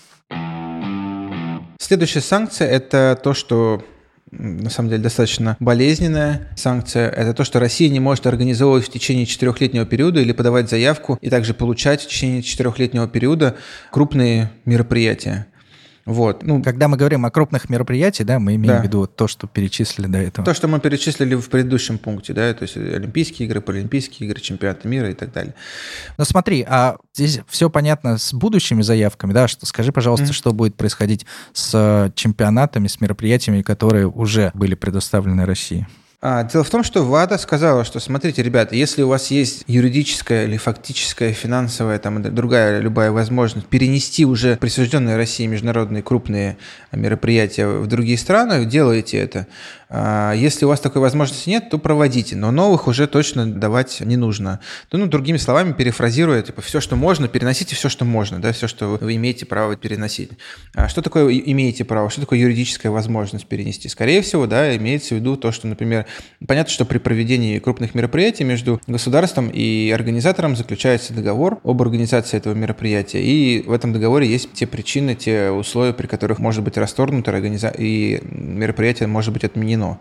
Следующая 1.78 2.20
санкция– 2.20 2.68
это 2.70 3.18
то, 3.22 3.34
что 3.34 3.84
на 4.30 4.70
самом 4.70 4.90
деле 4.90 5.02
достаточно 5.02 5.56
болезненная 5.60 6.48
санкция. 6.56 7.08
Это 7.08 7.34
то, 7.34 7.44
что 7.44 7.60
Россия 7.60 7.88
не 7.88 8.00
может 8.00 8.26
организовывать 8.26 8.86
в 8.86 8.90
течение 8.90 9.26
четырехлетнего 9.26 9.86
периода 9.86 10.20
или 10.20 10.32
подавать 10.32 10.68
заявку 10.68 11.18
и 11.20 11.30
также 11.30 11.54
получать 11.54 12.02
в 12.02 12.08
течение 12.08 12.42
четырехлетнего 12.42 13.06
периода 13.06 13.56
крупные 13.90 14.50
мероприятия. 14.64 15.46
Вот. 16.06 16.42
Ну, 16.42 16.62
Когда 16.62 16.88
мы 16.88 16.96
говорим 16.96 17.24
о 17.24 17.30
крупных 17.30 17.70
мероприятиях, 17.70 18.26
да, 18.26 18.38
мы 18.38 18.56
имеем 18.56 18.76
да. 18.76 18.80
в 18.80 18.84
виду 18.84 19.06
то, 19.06 19.26
что 19.26 19.46
перечислили 19.46 20.06
до 20.06 20.18
этого. 20.18 20.44
То, 20.44 20.52
что 20.52 20.68
мы 20.68 20.78
перечислили 20.78 21.34
в 21.34 21.48
предыдущем 21.48 21.98
пункте, 21.98 22.34
да, 22.34 22.52
то 22.52 22.62
есть 22.62 22.76
Олимпийские 22.76 23.48
игры, 23.48 23.60
Паралимпийские 23.60 24.28
игры, 24.28 24.40
чемпионаты 24.40 24.86
мира 24.86 25.10
и 25.10 25.14
так 25.14 25.32
далее. 25.32 25.54
Но 26.18 26.24
смотри, 26.24 26.64
а 26.68 26.96
здесь 27.14 27.40
все 27.48 27.70
понятно 27.70 28.18
с 28.18 28.34
будущими 28.34 28.82
заявками, 28.82 29.32
да, 29.32 29.48
что 29.48 29.64
скажи, 29.66 29.92
пожалуйста, 29.92 30.26
mm-hmm. 30.26 30.32
что 30.32 30.52
будет 30.52 30.76
происходить 30.76 31.24
с 31.52 32.12
чемпионатами, 32.14 32.86
с 32.86 33.00
мероприятиями, 33.00 33.62
которые 33.62 34.06
уже 34.06 34.50
были 34.54 34.74
предоставлены 34.74 35.46
России? 35.46 35.86
А, 36.26 36.42
дело 36.42 36.64
в 36.64 36.70
том, 36.70 36.82
что 36.82 37.04
ВАДА 37.04 37.36
сказала, 37.36 37.84
что 37.84 38.00
смотрите, 38.00 38.42
ребята, 38.42 38.74
если 38.74 39.02
у 39.02 39.08
вас 39.08 39.30
есть 39.30 39.62
юридическая 39.66 40.46
или 40.46 40.56
фактическая, 40.56 41.34
финансовая, 41.34 41.98
там, 41.98 42.22
другая 42.34 42.80
любая 42.80 43.10
возможность 43.10 43.66
перенести 43.66 44.24
уже 44.24 44.56
присужденные 44.56 45.18
России 45.18 45.44
международные 45.44 46.02
крупные 46.02 46.56
мероприятия 46.92 47.66
в 47.68 47.86
другие 47.88 48.16
страны, 48.16 48.64
делайте 48.64 49.18
это. 49.18 49.46
А, 49.96 50.32
если 50.32 50.64
у 50.64 50.68
вас 50.68 50.80
такой 50.80 51.00
возможности 51.00 51.48
нет, 51.48 51.70
то 51.70 51.78
проводите, 51.78 52.34
но 52.34 52.50
новых 52.50 52.88
уже 52.88 53.06
точно 53.06 53.46
давать 53.46 54.00
не 54.00 54.16
нужно. 54.16 54.58
Ну, 54.90 54.98
ну 54.98 55.06
другими 55.06 55.36
словами, 55.36 55.72
перефразируя, 55.72 56.42
типа, 56.42 56.62
все, 56.62 56.80
что 56.80 56.96
можно, 56.96 57.28
переносите 57.28 57.76
все, 57.76 57.88
что 57.88 58.04
можно, 58.04 58.40
да, 58.40 58.50
все, 58.50 58.66
что 58.66 58.98
вы 59.00 59.14
имеете 59.14 59.46
право 59.46 59.76
переносить. 59.76 60.30
А 60.74 60.88
что 60.88 61.00
такое 61.00 61.32
имеете 61.32 61.84
право? 61.84 62.10
Что 62.10 62.22
такое 62.22 62.40
юридическая 62.40 62.90
возможность 62.90 63.46
перенести? 63.46 63.88
Скорее 63.88 64.20
всего, 64.22 64.48
да, 64.48 64.76
имеется 64.76 65.14
в 65.14 65.18
виду 65.18 65.36
то, 65.36 65.52
что, 65.52 65.68
например, 65.68 66.06
понятно, 66.44 66.72
что 66.72 66.84
при 66.84 66.98
проведении 66.98 67.60
крупных 67.60 67.94
мероприятий 67.94 68.42
между 68.42 68.80
государством 68.88 69.48
и 69.48 69.92
организатором 69.92 70.56
заключается 70.56 71.14
договор 71.14 71.60
об 71.62 71.80
организации 71.80 72.36
этого 72.36 72.54
мероприятия, 72.54 73.22
и 73.22 73.62
в 73.62 73.70
этом 73.70 73.92
договоре 73.92 74.26
есть 74.26 74.52
те 74.54 74.66
причины, 74.66 75.14
те 75.14 75.50
условия, 75.50 75.92
при 75.92 76.08
которых 76.08 76.40
может 76.40 76.64
быть 76.64 76.76
расторгнуто 76.76 77.30
и 77.78 78.20
мероприятие 78.32 79.06
может 79.06 79.32
быть 79.32 79.44
отменено 79.44 79.83
запрещено. 79.84 79.98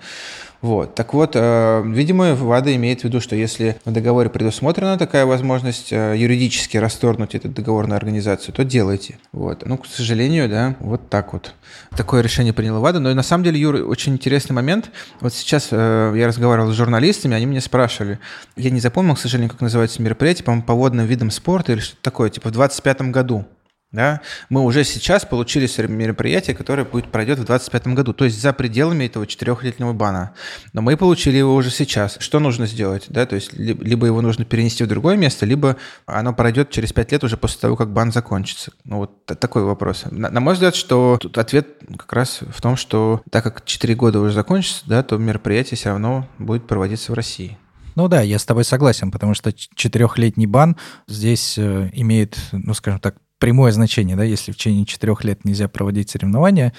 Вот. 0.62 0.96
Так 0.96 1.14
вот, 1.14 1.32
э, 1.36 1.84
видимо, 1.86 2.36
ВАДА 2.36 2.74
имеет 2.76 3.02
в 3.02 3.04
виду, 3.04 3.20
что 3.20 3.36
если 3.36 3.76
в 3.84 3.92
договоре 3.92 4.30
предусмотрена 4.30 4.98
такая 4.98 5.26
возможность 5.26 5.92
э, 5.92 6.16
юридически 6.16 6.78
расторгнуть 6.78 7.36
этот 7.36 7.54
договор 7.54 7.86
на 7.88 7.98
организацию, 7.98 8.56
то 8.56 8.64
делайте. 8.64 9.18
Вот. 9.34 9.66
Ну, 9.66 9.78
к 9.78 9.86
сожалению, 9.86 10.48
да, 10.48 10.78
вот 10.80 11.10
так 11.10 11.34
вот. 11.34 11.54
Такое 11.98 12.22
решение 12.22 12.54
приняла 12.54 12.80
ВАДА. 12.80 13.02
Но 13.02 13.14
на 13.14 13.24
самом 13.24 13.44
деле, 13.44 13.60
Юр, 13.60 13.76
очень 13.76 14.14
интересный 14.14 14.54
момент. 14.54 14.90
Вот 15.20 15.34
сейчас 15.34 15.68
э, 15.72 16.14
я 16.16 16.28
разговаривал 16.28 16.72
с 16.72 16.76
журналистами, 16.76 17.36
они 17.36 17.46
меня 17.46 17.60
спрашивали. 17.60 18.20
Я 18.56 18.70
не 18.70 18.80
запомнил, 18.80 19.16
к 19.16 19.20
сожалению, 19.20 19.52
как 19.52 19.60
называется 19.60 20.02
мероприятие, 20.02 20.46
по-моему, 20.46 20.66
по 20.66 20.76
водным 20.76 21.06
видам 21.06 21.30
спорта 21.30 21.74
или 21.74 21.82
что-то 21.82 22.02
такое, 22.02 22.30
типа 22.30 22.48
в 22.48 22.52
25 22.54 23.02
году. 23.12 23.46
Да? 23.94 24.22
Мы 24.50 24.62
уже 24.62 24.84
сейчас 24.84 25.24
получили 25.24 25.70
мероприятие, 25.88 26.56
которое 26.56 26.84
будет, 26.84 27.12
пройдет 27.12 27.38
в 27.38 27.46
2025 27.46 27.88
году, 27.96 28.14
то 28.14 28.26
есть 28.26 28.42
за 28.42 28.52
пределами 28.52 29.06
этого 29.06 29.28
четырехлетнего 29.28 29.94
бана. 29.94 30.34
Но 30.74 30.82
мы 30.82 30.98
получили 30.98 31.38
его 31.38 31.54
уже 31.54 31.70
сейчас. 31.70 32.18
Что 32.20 32.40
нужно 32.40 32.66
сделать? 32.66 33.06
Да? 33.10 33.28
То 33.28 33.36
есть 33.36 33.54
либо 33.54 34.08
его 34.08 34.22
нужно 34.22 34.46
перенести 34.46 34.84
в 34.84 34.88
другое 34.88 35.16
место, 35.16 35.46
либо 35.46 35.78
оно 36.08 36.34
пройдет 36.34 36.72
через 36.72 36.92
пять 36.92 37.12
лет 37.12 37.24
уже 37.24 37.38
после 37.38 37.60
того, 37.60 37.76
как 37.76 37.94
бан 37.94 38.12
закончится. 38.12 38.72
Ну 38.84 38.98
вот 38.98 39.26
такой 39.28 39.64
вопрос. 39.64 40.06
На, 40.10 40.32
на 40.32 40.40
мой 40.40 40.56
взгляд, 40.56 40.76
что 40.76 41.20
тут 41.22 41.38
ответ 41.38 41.68
как 41.96 42.12
раз 42.14 42.40
в 42.42 42.62
том, 42.62 42.76
что 42.76 43.22
так 43.30 43.44
как 43.44 43.64
4 43.64 43.94
года 43.94 44.20
уже 44.20 44.34
закончится, 44.34 44.84
да, 44.88 45.04
то 45.04 45.18
мероприятие 45.18 45.78
все 45.78 45.90
равно 45.90 46.28
будет 46.40 46.66
проводиться 46.66 47.12
в 47.12 47.16
России. 47.16 47.60
Ну 47.96 48.08
да, 48.08 48.22
я 48.22 48.40
с 48.40 48.46
тобой 48.46 48.64
согласен, 48.64 49.12
потому 49.12 49.36
что 49.36 49.54
четырехлетний 49.54 50.48
бан 50.48 50.78
здесь 51.08 51.60
э, 51.60 51.92
имеет, 51.94 52.40
ну 52.52 52.74
скажем 52.74 53.00
так, 53.00 53.18
прямое 53.44 53.74
значение, 53.74 54.16
да, 54.16 54.24
если 54.24 54.54
в 54.54 54.56
течение 54.56 54.86
четырех 54.86 55.26
лет 55.26 55.44
нельзя 55.44 55.68
проводить 55.68 56.10
соревнования, 56.10 56.72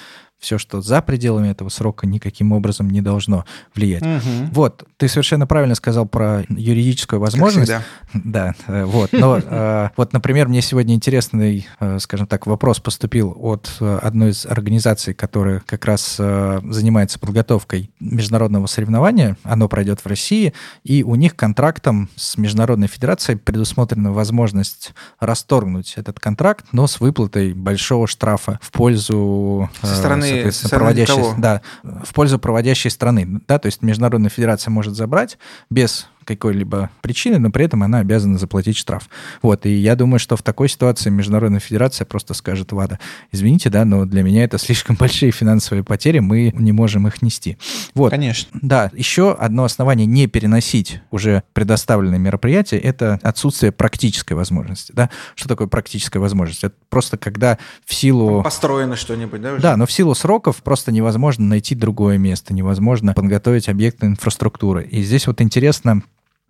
все, 0.44 0.58
что 0.58 0.80
за 0.80 1.00
пределами 1.02 1.48
этого 1.48 1.70
срока, 1.70 2.06
никаким 2.06 2.52
образом 2.52 2.90
не 2.90 3.00
должно 3.00 3.44
влиять. 3.74 4.02
Угу. 4.02 4.50
Вот, 4.52 4.84
ты 4.98 5.08
совершенно 5.08 5.46
правильно 5.46 5.74
сказал 5.74 6.06
про 6.06 6.44
юридическую 6.48 7.18
возможность. 7.18 7.72
Да, 8.12 8.54
э, 8.66 8.84
вот. 8.84 9.12
Но 9.12 9.38
э, 9.38 9.88
вот, 9.96 10.12
например, 10.12 10.48
мне 10.48 10.62
сегодня 10.62 10.94
интересный, 10.94 11.66
э, 11.80 11.98
скажем 11.98 12.26
так, 12.26 12.46
вопрос 12.46 12.78
поступил 12.78 13.36
от 13.40 13.70
одной 13.80 14.30
из 14.30 14.46
организаций, 14.46 15.14
которая 15.14 15.62
как 15.66 15.84
раз 15.84 16.16
занимается 16.16 17.18
подготовкой 17.18 17.90
международного 18.00 18.66
соревнования. 18.66 19.36
Оно 19.42 19.68
пройдет 19.68 20.00
в 20.00 20.06
России, 20.06 20.52
и 20.84 21.02
у 21.02 21.14
них 21.14 21.36
контрактом 21.36 22.10
с 22.16 22.36
Международной 22.36 22.88
Федерацией 22.88 23.38
предусмотрена 23.38 24.12
возможность 24.12 24.92
расторгнуть 25.20 25.94
этот 25.96 26.20
контракт, 26.20 26.66
но 26.72 26.86
с 26.86 27.00
выплатой 27.00 27.54
большого 27.54 28.06
штрафа 28.06 28.58
в 28.62 28.70
пользу 28.72 29.70
Со 29.82 29.94
стороны 29.94 30.33
соответственно, 30.34 30.70
проводящей, 30.70 31.40
да, 31.40 31.62
в 31.82 32.12
пользу 32.12 32.38
проводящей 32.38 32.90
страны. 32.90 33.40
Да, 33.48 33.58
то 33.58 33.66
есть 33.66 33.82
Международная 33.82 34.30
федерация 34.30 34.70
может 34.70 34.94
забрать 34.94 35.38
без 35.70 36.08
какой-либо 36.24 36.90
причины, 37.02 37.38
но 37.38 37.50
при 37.50 37.64
этом 37.64 37.82
она 37.82 37.98
обязана 37.98 38.38
заплатить 38.38 38.76
штраф. 38.76 39.08
Вот, 39.42 39.66
и 39.66 39.70
я 39.74 39.96
думаю, 39.96 40.18
что 40.18 40.36
в 40.36 40.42
такой 40.42 40.68
ситуации 40.68 41.10
Международная 41.10 41.60
Федерация 41.60 42.04
просто 42.04 42.34
скажет, 42.34 42.72
ВАДА, 42.72 42.98
извините, 43.32 43.70
да, 43.70 43.84
но 43.84 44.04
для 44.04 44.22
меня 44.22 44.44
это 44.44 44.58
слишком 44.58 44.96
большие 44.96 45.32
финансовые 45.32 45.84
потери, 45.84 46.18
мы 46.18 46.52
не 46.54 46.72
можем 46.72 47.06
их 47.06 47.22
нести. 47.22 47.58
Вот. 47.94 48.10
Конечно. 48.10 48.58
Да, 48.62 48.90
еще 48.94 49.32
одно 49.32 49.64
основание 49.64 50.06
не 50.06 50.26
переносить 50.26 51.00
уже 51.10 51.42
предоставленные 51.52 52.18
мероприятия– 52.18 52.78
это 52.78 53.18
отсутствие 53.22 53.72
практической 53.72 54.34
возможности. 54.34 54.92
Да? 54.94 55.10
Что 55.34 55.48
такое 55.48 55.66
практическая 55.66 56.18
возможность? 56.18 56.64
Это 56.64 56.74
просто 56.88 57.16
когда 57.16 57.58
в 57.84 57.94
силу... 57.94 58.42
Построено 58.42 58.96
что-нибудь, 58.96 59.40
да? 59.40 59.52
Уже? 59.52 59.62
Да, 59.62 59.76
но 59.76 59.86
в 59.86 59.92
силу 59.92 60.14
сроков 60.14 60.62
просто 60.62 60.92
невозможно 60.92 61.44
найти 61.46 61.74
другое 61.74 62.18
место, 62.18 62.54
невозможно 62.54 63.14
подготовить 63.14 63.68
объекты 63.68 64.06
инфраструктуры. 64.06 64.84
И 64.84 65.02
здесь 65.02 65.26
вот 65.26 65.40
интересно, 65.40 66.02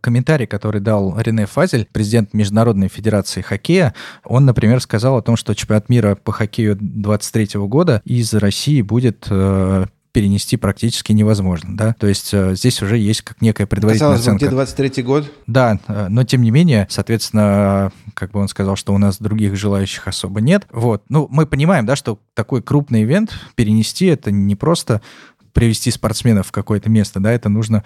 комментарий, 0.04 0.46
который 0.46 0.82
дал 0.82 1.18
Рене 1.18 1.46
Фазель, 1.46 1.88
президент 1.90 2.34
Международной 2.34 2.88
Федерации 2.88 3.40
Хоккея, 3.40 3.94
он, 4.22 4.44
например, 4.44 4.82
сказал 4.82 5.16
о 5.16 5.22
том, 5.22 5.36
что 5.36 5.54
чемпионат 5.54 5.88
мира 5.88 6.14
по 6.14 6.30
хоккею 6.30 6.76
23 6.78 7.58
года 7.60 8.02
из 8.04 8.34
России 8.34 8.82
будет 8.82 9.26
э, 9.30 9.86
перенести 10.12 10.58
практически 10.58 11.12
невозможно, 11.12 11.74
да, 11.74 11.96
то 11.98 12.06
есть 12.06 12.34
э, 12.34 12.54
здесь 12.54 12.82
уже 12.82 12.98
есть 12.98 13.22
как 13.22 13.40
некая 13.40 13.66
предварительная 13.66 14.16
Казалось 14.16 14.26
оценка. 14.26 14.44
где 14.44 14.54
23 14.54 15.02
год? 15.02 15.32
Да, 15.46 15.80
э, 15.88 16.08
но 16.10 16.24
тем 16.24 16.42
не 16.42 16.50
менее, 16.50 16.86
соответственно, 16.90 17.90
как 18.12 18.32
бы 18.32 18.40
он 18.40 18.48
сказал, 18.48 18.76
что 18.76 18.92
у 18.92 18.98
нас 18.98 19.16
других 19.18 19.56
желающих 19.56 20.06
особо 20.06 20.42
нет, 20.42 20.66
вот, 20.70 21.02
ну, 21.08 21.28
мы 21.30 21.46
понимаем, 21.46 21.86
да, 21.86 21.96
что 21.96 22.18
такой 22.34 22.60
крупный 22.62 23.04
ивент 23.04 23.32
перенести 23.54 24.04
это 24.04 24.30
не 24.30 24.54
просто 24.54 25.00
привести 25.54 25.90
спортсменов 25.90 26.48
в 26.48 26.52
какое-то 26.52 26.90
место, 26.90 27.20
да, 27.20 27.32
это 27.32 27.48
нужно 27.48 27.84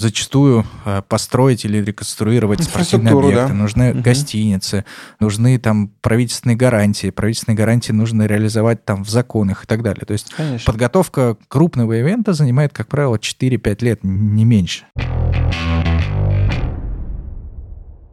зачастую 0.00 0.64
э, 0.86 1.02
построить 1.06 1.64
или 1.64 1.78
реконструировать 1.78 2.62
спортивные 2.64 3.12
объекты. 3.12 3.48
Да. 3.48 3.54
Нужны 3.54 3.92
угу. 3.92 4.00
гостиницы, 4.00 4.84
нужны 5.20 5.58
там 5.58 5.88
правительственные 6.00 6.56
гарантии. 6.56 7.10
Правительственные 7.10 7.56
гарантии 7.56 7.92
нужно 7.92 8.26
реализовать 8.26 8.84
там 8.84 9.04
в 9.04 9.10
законах 9.10 9.64
и 9.64 9.66
так 9.66 9.82
далее. 9.82 10.04
То 10.06 10.12
есть 10.12 10.32
Конечно. 10.34 10.64
подготовка 10.64 11.36
крупного 11.48 11.92
ивента 11.92 12.32
занимает, 12.32 12.72
как 12.72 12.88
правило, 12.88 13.16
4-5 13.16 13.84
лет, 13.84 14.00
не 14.02 14.44
меньше. 14.44 14.86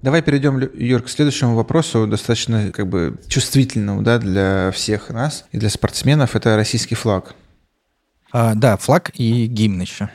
Давай 0.01 0.21
перейдем, 0.21 0.59
Юр, 0.75 1.01
к 1.01 1.09
следующему 1.09 1.55
вопросу, 1.55 2.05
достаточно 2.05 2.71
как 2.71 2.87
бы 2.87 3.19
чувствительному 3.27 4.03
да, 4.03 4.19
для 4.19 4.71
всех 4.71 5.09
нас 5.09 5.45
и 5.51 5.57
для 5.57 5.69
спортсменов. 5.69 6.35
Это 6.35 6.55
российский 6.55 6.95
флаг. 6.95 7.33
А, 8.31 8.55
да, 8.55 8.77
флаг 8.77 9.11
и 9.15 9.47
гимн 9.47 9.81
еще. 9.81 10.09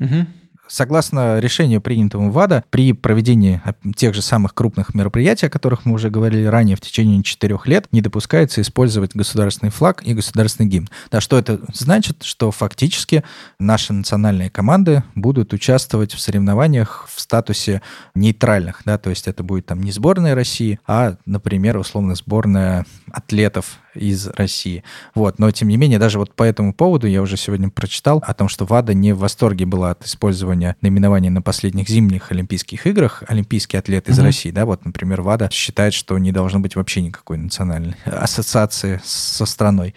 Угу. 0.00 0.26
Согласно 0.68 1.38
решению, 1.38 1.80
принятому 1.80 2.30
ВАДА, 2.30 2.64
при 2.70 2.92
проведении 2.92 3.60
тех 3.96 4.14
же 4.14 4.22
самых 4.22 4.54
крупных 4.54 4.94
мероприятий, 4.94 5.46
о 5.46 5.50
которых 5.50 5.84
мы 5.84 5.94
уже 5.94 6.10
говорили 6.10 6.44
ранее, 6.44 6.76
в 6.76 6.80
течение 6.80 7.22
четырех 7.22 7.66
лет 7.66 7.86
не 7.92 8.00
допускается 8.00 8.60
использовать 8.60 9.14
государственный 9.14 9.70
флаг 9.70 10.02
и 10.04 10.14
государственный 10.14 10.68
гимн. 10.68 10.88
Да, 11.10 11.20
что 11.20 11.38
это 11.38 11.60
значит? 11.72 12.22
Что 12.22 12.50
фактически 12.50 13.24
наши 13.58 13.92
национальные 13.92 14.50
команды 14.50 15.02
будут 15.14 15.52
участвовать 15.52 16.12
в 16.12 16.20
соревнованиях 16.20 17.08
в 17.08 17.20
статусе 17.20 17.82
нейтральных. 18.14 18.82
Да, 18.84 18.98
то 18.98 19.10
есть 19.10 19.28
это 19.28 19.42
будет 19.42 19.66
там 19.66 19.82
не 19.82 19.90
сборная 19.90 20.34
России, 20.34 20.78
а, 20.86 21.16
например, 21.26 21.78
условно 21.78 22.14
сборная 22.14 22.84
атлетов 23.10 23.78
из 23.98 24.28
России. 24.28 24.84
Вот. 25.14 25.38
Но, 25.38 25.50
тем 25.50 25.68
не 25.68 25.76
менее, 25.76 25.98
даже 25.98 26.18
вот 26.18 26.34
по 26.34 26.42
этому 26.42 26.72
поводу 26.72 27.06
я 27.06 27.20
уже 27.20 27.36
сегодня 27.36 27.68
прочитал 27.70 28.22
о 28.26 28.34
том, 28.34 28.48
что 28.48 28.64
ВАДА 28.64 28.94
не 28.94 29.12
в 29.12 29.18
восторге 29.18 29.66
была 29.66 29.90
от 29.90 30.04
использования 30.04 30.76
наименования 30.80 31.30
на 31.30 31.42
последних 31.42 31.88
зимних 31.88 32.30
Олимпийских 32.30 32.86
играх 32.86 33.22
олимпийский 33.26 33.76
атлет 33.76 34.08
из 34.08 34.18
mm-hmm. 34.18 34.24
России. 34.24 34.50
Да, 34.50 34.64
вот, 34.64 34.84
например, 34.84 35.22
ВАДА 35.22 35.50
считает, 35.50 35.94
что 35.94 36.16
не 36.18 36.32
должно 36.32 36.60
быть 36.60 36.76
вообще 36.76 37.02
никакой 37.02 37.38
национальной 37.38 37.96
ассоциации 38.04 39.00
со 39.04 39.46
страной. 39.46 39.94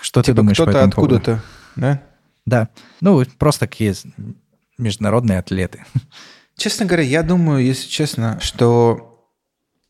Что 0.00 0.20
типа 0.20 0.26
ты 0.26 0.32
думаешь 0.34 0.56
кто-то 0.56 0.72
по 0.72 0.76
этому 0.76 0.90
откуда-то, 0.90 1.24
поводу? 1.24 1.42
да? 1.76 2.02
Да. 2.46 2.68
Ну, 3.00 3.24
просто 3.38 3.60
такие 3.60 3.94
международные 4.78 5.38
атлеты. 5.38 5.84
Честно 6.56 6.86
говоря, 6.86 7.02
я 7.02 7.22
думаю, 7.22 7.64
если 7.64 7.88
честно, 7.88 8.38
что 8.40 9.28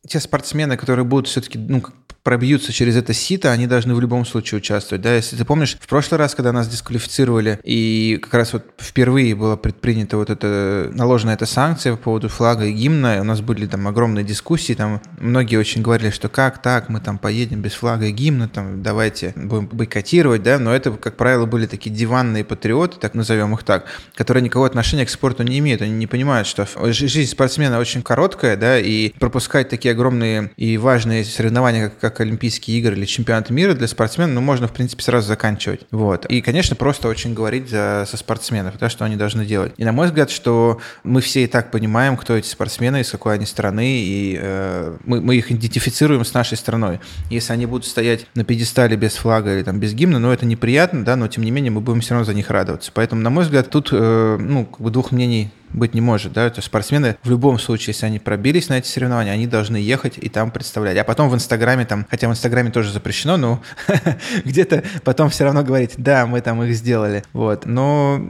те 0.07 0.19
спортсмены, 0.19 0.77
которые 0.77 1.05
будут 1.05 1.27
все-таки 1.27 1.57
ну, 1.57 1.83
пробьются 2.25 2.73
через 2.73 2.97
это 2.97 3.13
сито, 3.13 3.51
они 3.51 3.67
должны 3.67 3.93
в 3.93 4.01
любом 4.01 4.25
случае 4.25 4.57
участвовать. 4.57 5.03
Да? 5.03 5.15
Если 5.15 5.37
ты 5.37 5.45
помнишь, 5.45 5.77
в 5.79 5.87
прошлый 5.87 6.17
раз, 6.17 6.33
когда 6.33 6.51
нас 6.51 6.67
дисквалифицировали, 6.67 7.59
и 7.63 8.19
как 8.19 8.33
раз 8.33 8.51
вот 8.51 8.65
впервые 8.79 9.35
была 9.35 9.57
предпринята 9.57 10.17
вот 10.17 10.31
эта, 10.31 10.89
наложена 10.91 11.29
эта 11.31 11.45
санкция 11.45 11.95
по 11.95 12.01
поводу 12.01 12.27
флага 12.27 12.65
и 12.65 12.71
гимна, 12.71 13.21
у 13.21 13.23
нас 13.23 13.41
были 13.41 13.67
там 13.67 13.87
огромные 13.87 14.25
дискуссии, 14.25 14.73
там 14.73 15.03
многие 15.19 15.57
очень 15.57 15.83
говорили, 15.83 16.09
что 16.09 16.27
как 16.27 16.63
так, 16.63 16.89
мы 16.89 16.99
там 16.99 17.19
поедем 17.19 17.61
без 17.61 17.73
флага 17.73 18.07
и 18.07 18.11
гимна, 18.11 18.49
там 18.49 18.81
давайте 18.81 19.33
будем 19.35 19.67
бойкотировать, 19.67 20.41
да, 20.41 20.57
но 20.57 20.75
это, 20.75 20.93
как 20.93 21.17
правило, 21.17 21.45
были 21.45 21.67
такие 21.67 21.95
диванные 21.95 22.43
патриоты, 22.43 22.97
так 22.99 23.13
назовем 23.13 23.53
их 23.53 23.61
так, 23.61 23.85
которые 24.15 24.41
никакого 24.41 24.65
отношения 24.65 25.05
к 25.05 25.11
спорту 25.11 25.43
не 25.43 25.59
имеют, 25.59 25.83
они 25.83 25.91
не 25.91 26.07
понимают, 26.07 26.47
что 26.47 26.67
жизнь 26.91 27.29
спортсмена 27.29 27.77
очень 27.77 28.01
короткая, 28.01 28.57
да, 28.57 28.79
и 28.79 29.09
пропускать 29.19 29.69
такие 29.69 29.91
огромные 29.91 30.49
и 30.57 30.79
важные 30.79 31.23
соревнования, 31.23 31.89
как, 31.89 31.99
как 31.99 32.14
как 32.15 32.21
Олимпийские 32.21 32.79
игры 32.79 32.95
или 32.95 33.05
чемпионат 33.05 33.49
мира 33.49 33.73
для 33.73 33.87
спортсменов, 33.87 34.35
ну, 34.35 34.41
можно, 34.41 34.67
в 34.67 34.73
принципе, 34.73 35.03
сразу 35.03 35.27
заканчивать. 35.27 35.81
Вот. 35.91 36.25
И, 36.27 36.41
конечно, 36.41 36.75
просто 36.75 37.07
очень 37.09 37.33
говорить 37.33 37.69
за, 37.69 38.05
со 38.09 38.17
спортсменов, 38.17 38.77
да, 38.79 38.89
что 38.89 39.05
они 39.05 39.17
должны 39.17 39.45
делать. 39.45 39.73
И, 39.77 39.83
на 39.83 39.91
мой 39.91 40.07
взгляд, 40.07 40.31
что 40.31 40.79
мы 41.03 41.21
все 41.21 41.43
и 41.43 41.47
так 41.47 41.71
понимаем, 41.71 42.15
кто 42.15 42.35
эти 42.35 42.47
спортсмены, 42.47 43.01
из 43.01 43.11
какой 43.11 43.35
они 43.35 43.45
страны, 43.45 43.99
и 43.99 44.39
э, 44.41 44.97
мы, 45.03 45.21
мы 45.21 45.35
их 45.35 45.51
идентифицируем 45.51 46.23
с 46.23 46.33
нашей 46.33 46.57
страной. 46.57 47.01
Если 47.29 47.51
они 47.51 47.65
будут 47.65 47.85
стоять 47.85 48.25
на 48.33 48.45
пьедестале 48.45 48.95
без 48.95 49.15
флага 49.15 49.53
или 49.53 49.63
там 49.63 49.79
без 49.79 49.93
гимна, 49.93 50.19
ну, 50.19 50.31
это 50.31 50.45
неприятно, 50.45 51.03
да, 51.03 51.15
но, 51.15 51.27
тем 51.27 51.43
не 51.43 51.51
менее, 51.51 51.71
мы 51.71 51.81
будем 51.81 51.99
все 51.99 52.13
равно 52.13 52.25
за 52.25 52.33
них 52.33 52.49
радоваться. 52.49 52.91
Поэтому, 52.93 53.21
на 53.21 53.29
мой 53.29 53.43
взгляд, 53.43 53.69
тут, 53.69 53.89
э, 53.91 54.37
ну, 54.39 54.65
как 54.65 54.79
бы 54.79 54.89
двух 54.89 55.11
мнений 55.11 55.51
быть 55.75 55.93
не 55.93 56.01
может, 56.01 56.33
да, 56.33 56.49
то 56.49 56.61
спортсмены 56.61 57.17
в 57.23 57.29
любом 57.29 57.59
случае, 57.59 57.93
если 57.93 58.05
они 58.05 58.19
пробились 58.19 58.69
на 58.69 58.77
эти 58.77 58.87
соревнования, 58.87 59.31
они 59.31 59.47
должны 59.47 59.77
ехать 59.77 60.17
и 60.17 60.29
там 60.29 60.51
представлять. 60.51 60.97
А 60.97 61.03
потом 61.03 61.29
в 61.29 61.35
Инстаграме 61.35 61.85
там, 61.85 62.05
хотя 62.09 62.27
в 62.27 62.31
Инстаграме 62.31 62.71
тоже 62.71 62.91
запрещено, 62.91 63.37
но 63.37 63.61
где-то 64.45 64.83
потом 65.03 65.29
все 65.29 65.43
равно 65.43 65.63
говорить, 65.63 65.93
да, 65.97 66.25
мы 66.25 66.41
там 66.41 66.63
их 66.63 66.75
сделали, 66.75 67.23
вот. 67.33 67.65
Но, 67.65 68.21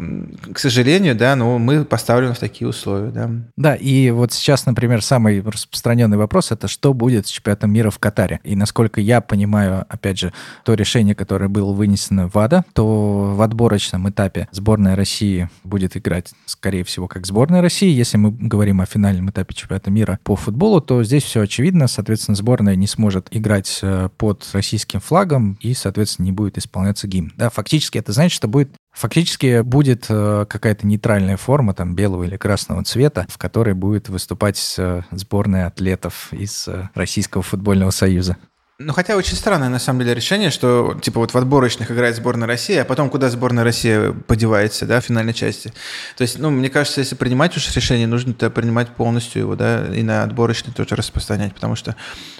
к 0.52 0.60
сожалению, 0.60 1.16
да, 1.16 1.36
ну, 1.36 1.58
мы 1.60 1.86
поставлены 1.86 2.34
в 2.34 2.40
такие 2.40 2.68
условия, 2.68 3.12
да. 3.12 3.30
Да, 3.56 3.76
и 3.76 4.10
вот 4.10 4.34
сейчас, 4.34 4.66
например, 4.66 5.02
самый 5.04 5.42
распространенный 5.42 6.18
вопрос, 6.18 6.52
это 6.52 6.68
что 6.68 6.94
будет 6.94 7.28
с 7.28 7.30
чемпионатом 7.30 7.72
мира 7.72 7.90
в 7.90 8.00
Катаре? 8.00 8.40
И 8.44 8.56
насколько 8.56 9.00
я 9.02 9.22
понимаю, 9.22 9.86
опять 9.90 10.20
же, 10.20 10.34
то 10.64 10.74
решение, 10.74 11.16
которое 11.16 11.48
было 11.48 11.72
вынесено 11.74 12.28
в 12.28 12.38
АДА, 12.38 12.66
то 12.74 13.34
в 13.36 13.42
отборочном 13.42 14.10
этапе 14.10 14.48
сборная 14.52 14.96
России 14.96 15.50
будет 15.64 15.96
играть, 15.96 16.34
скорее 16.46 16.84
всего, 16.84 17.08
как 17.08 17.26
сборная 17.26 17.35
России. 17.44 17.90
Если 17.90 18.18
мы 18.18 18.32
говорим 18.32 18.82
о 18.82 18.86
финальном 18.86 19.30
этапе 19.30 19.54
чемпионата 19.54 19.92
мира 19.92 20.20
по 20.24 20.36
футболу, 20.36 20.82
то 20.82 21.04
здесь 21.04 21.24
все 21.24 21.42
очевидно. 21.42 21.88
Соответственно, 21.88 22.36
сборная 22.36 22.76
не 22.76 22.88
сможет 22.88 23.28
играть 23.32 23.80
э, 23.82 24.10
под 24.18 24.48
российским 24.54 25.00
флагом 25.00 25.58
и, 25.60 25.74
соответственно, 25.74 26.26
не 26.26 26.32
будет 26.32 26.58
исполняться 26.58 27.08
гимн. 27.08 27.34
Да, 27.38 27.50
фактически 27.50 27.98
это 27.98 28.12
значит, 28.12 28.36
что 28.36 28.48
будет 28.48 28.72
Фактически 28.96 29.60
будет 29.60 30.06
э, 30.08 30.46
какая-то 30.48 30.88
нейтральная 30.88 31.36
форма, 31.36 31.74
там, 31.74 31.96
белого 31.96 32.24
или 32.24 32.38
красного 32.38 32.82
цвета, 32.86 33.26
в 33.28 33.38
которой 33.38 33.74
будет 33.74 34.08
выступать 34.08 34.76
э, 34.78 35.02
сборная 35.12 35.68
атлетов 35.68 36.30
из 36.32 36.70
Российского 36.94 37.44
футбольного 37.44 37.92
союза. 37.92 38.38
Ну, 38.78 38.92
хотя 38.92 39.16
очень 39.16 39.38
странное, 39.38 39.70
на 39.70 39.80
самом 39.80 40.00
деле, 40.00 40.14
решение, 40.14 40.50
что, 40.50 41.00
типа, 41.02 41.22
вот 41.22 41.34
в 41.34 41.38
отборочных 41.38 41.92
играет 41.92 42.18
сборная 42.18 42.46
России, 42.46 42.76
а 42.76 42.84
потом 42.84 43.10
куда 43.10 43.30
сборная 43.30 43.64
России 43.64 44.12
подевается, 44.28 44.86
да, 44.86 45.00
в 45.00 45.06
финальной 45.06 45.34
части. 45.34 45.72
То 46.18 46.24
есть, 46.24 46.40
ну, 46.40 46.50
мне 46.50 46.70
кажется, 46.70 47.00
если 47.00 47.16
принимать 47.16 47.56
уж 47.56 47.74
решение, 47.74 48.06
нужно 48.06 48.32
-то 48.32 48.50
принимать 48.50 48.90
полностью 48.90 49.44
его, 49.44 49.56
да, 49.56 49.86
и 49.96 50.04
на 50.04 50.24
отборочный 50.24 50.74
тоже 50.74 50.98
распространять, 50.98 51.54
потому 51.54 51.78
что, 51.78 51.96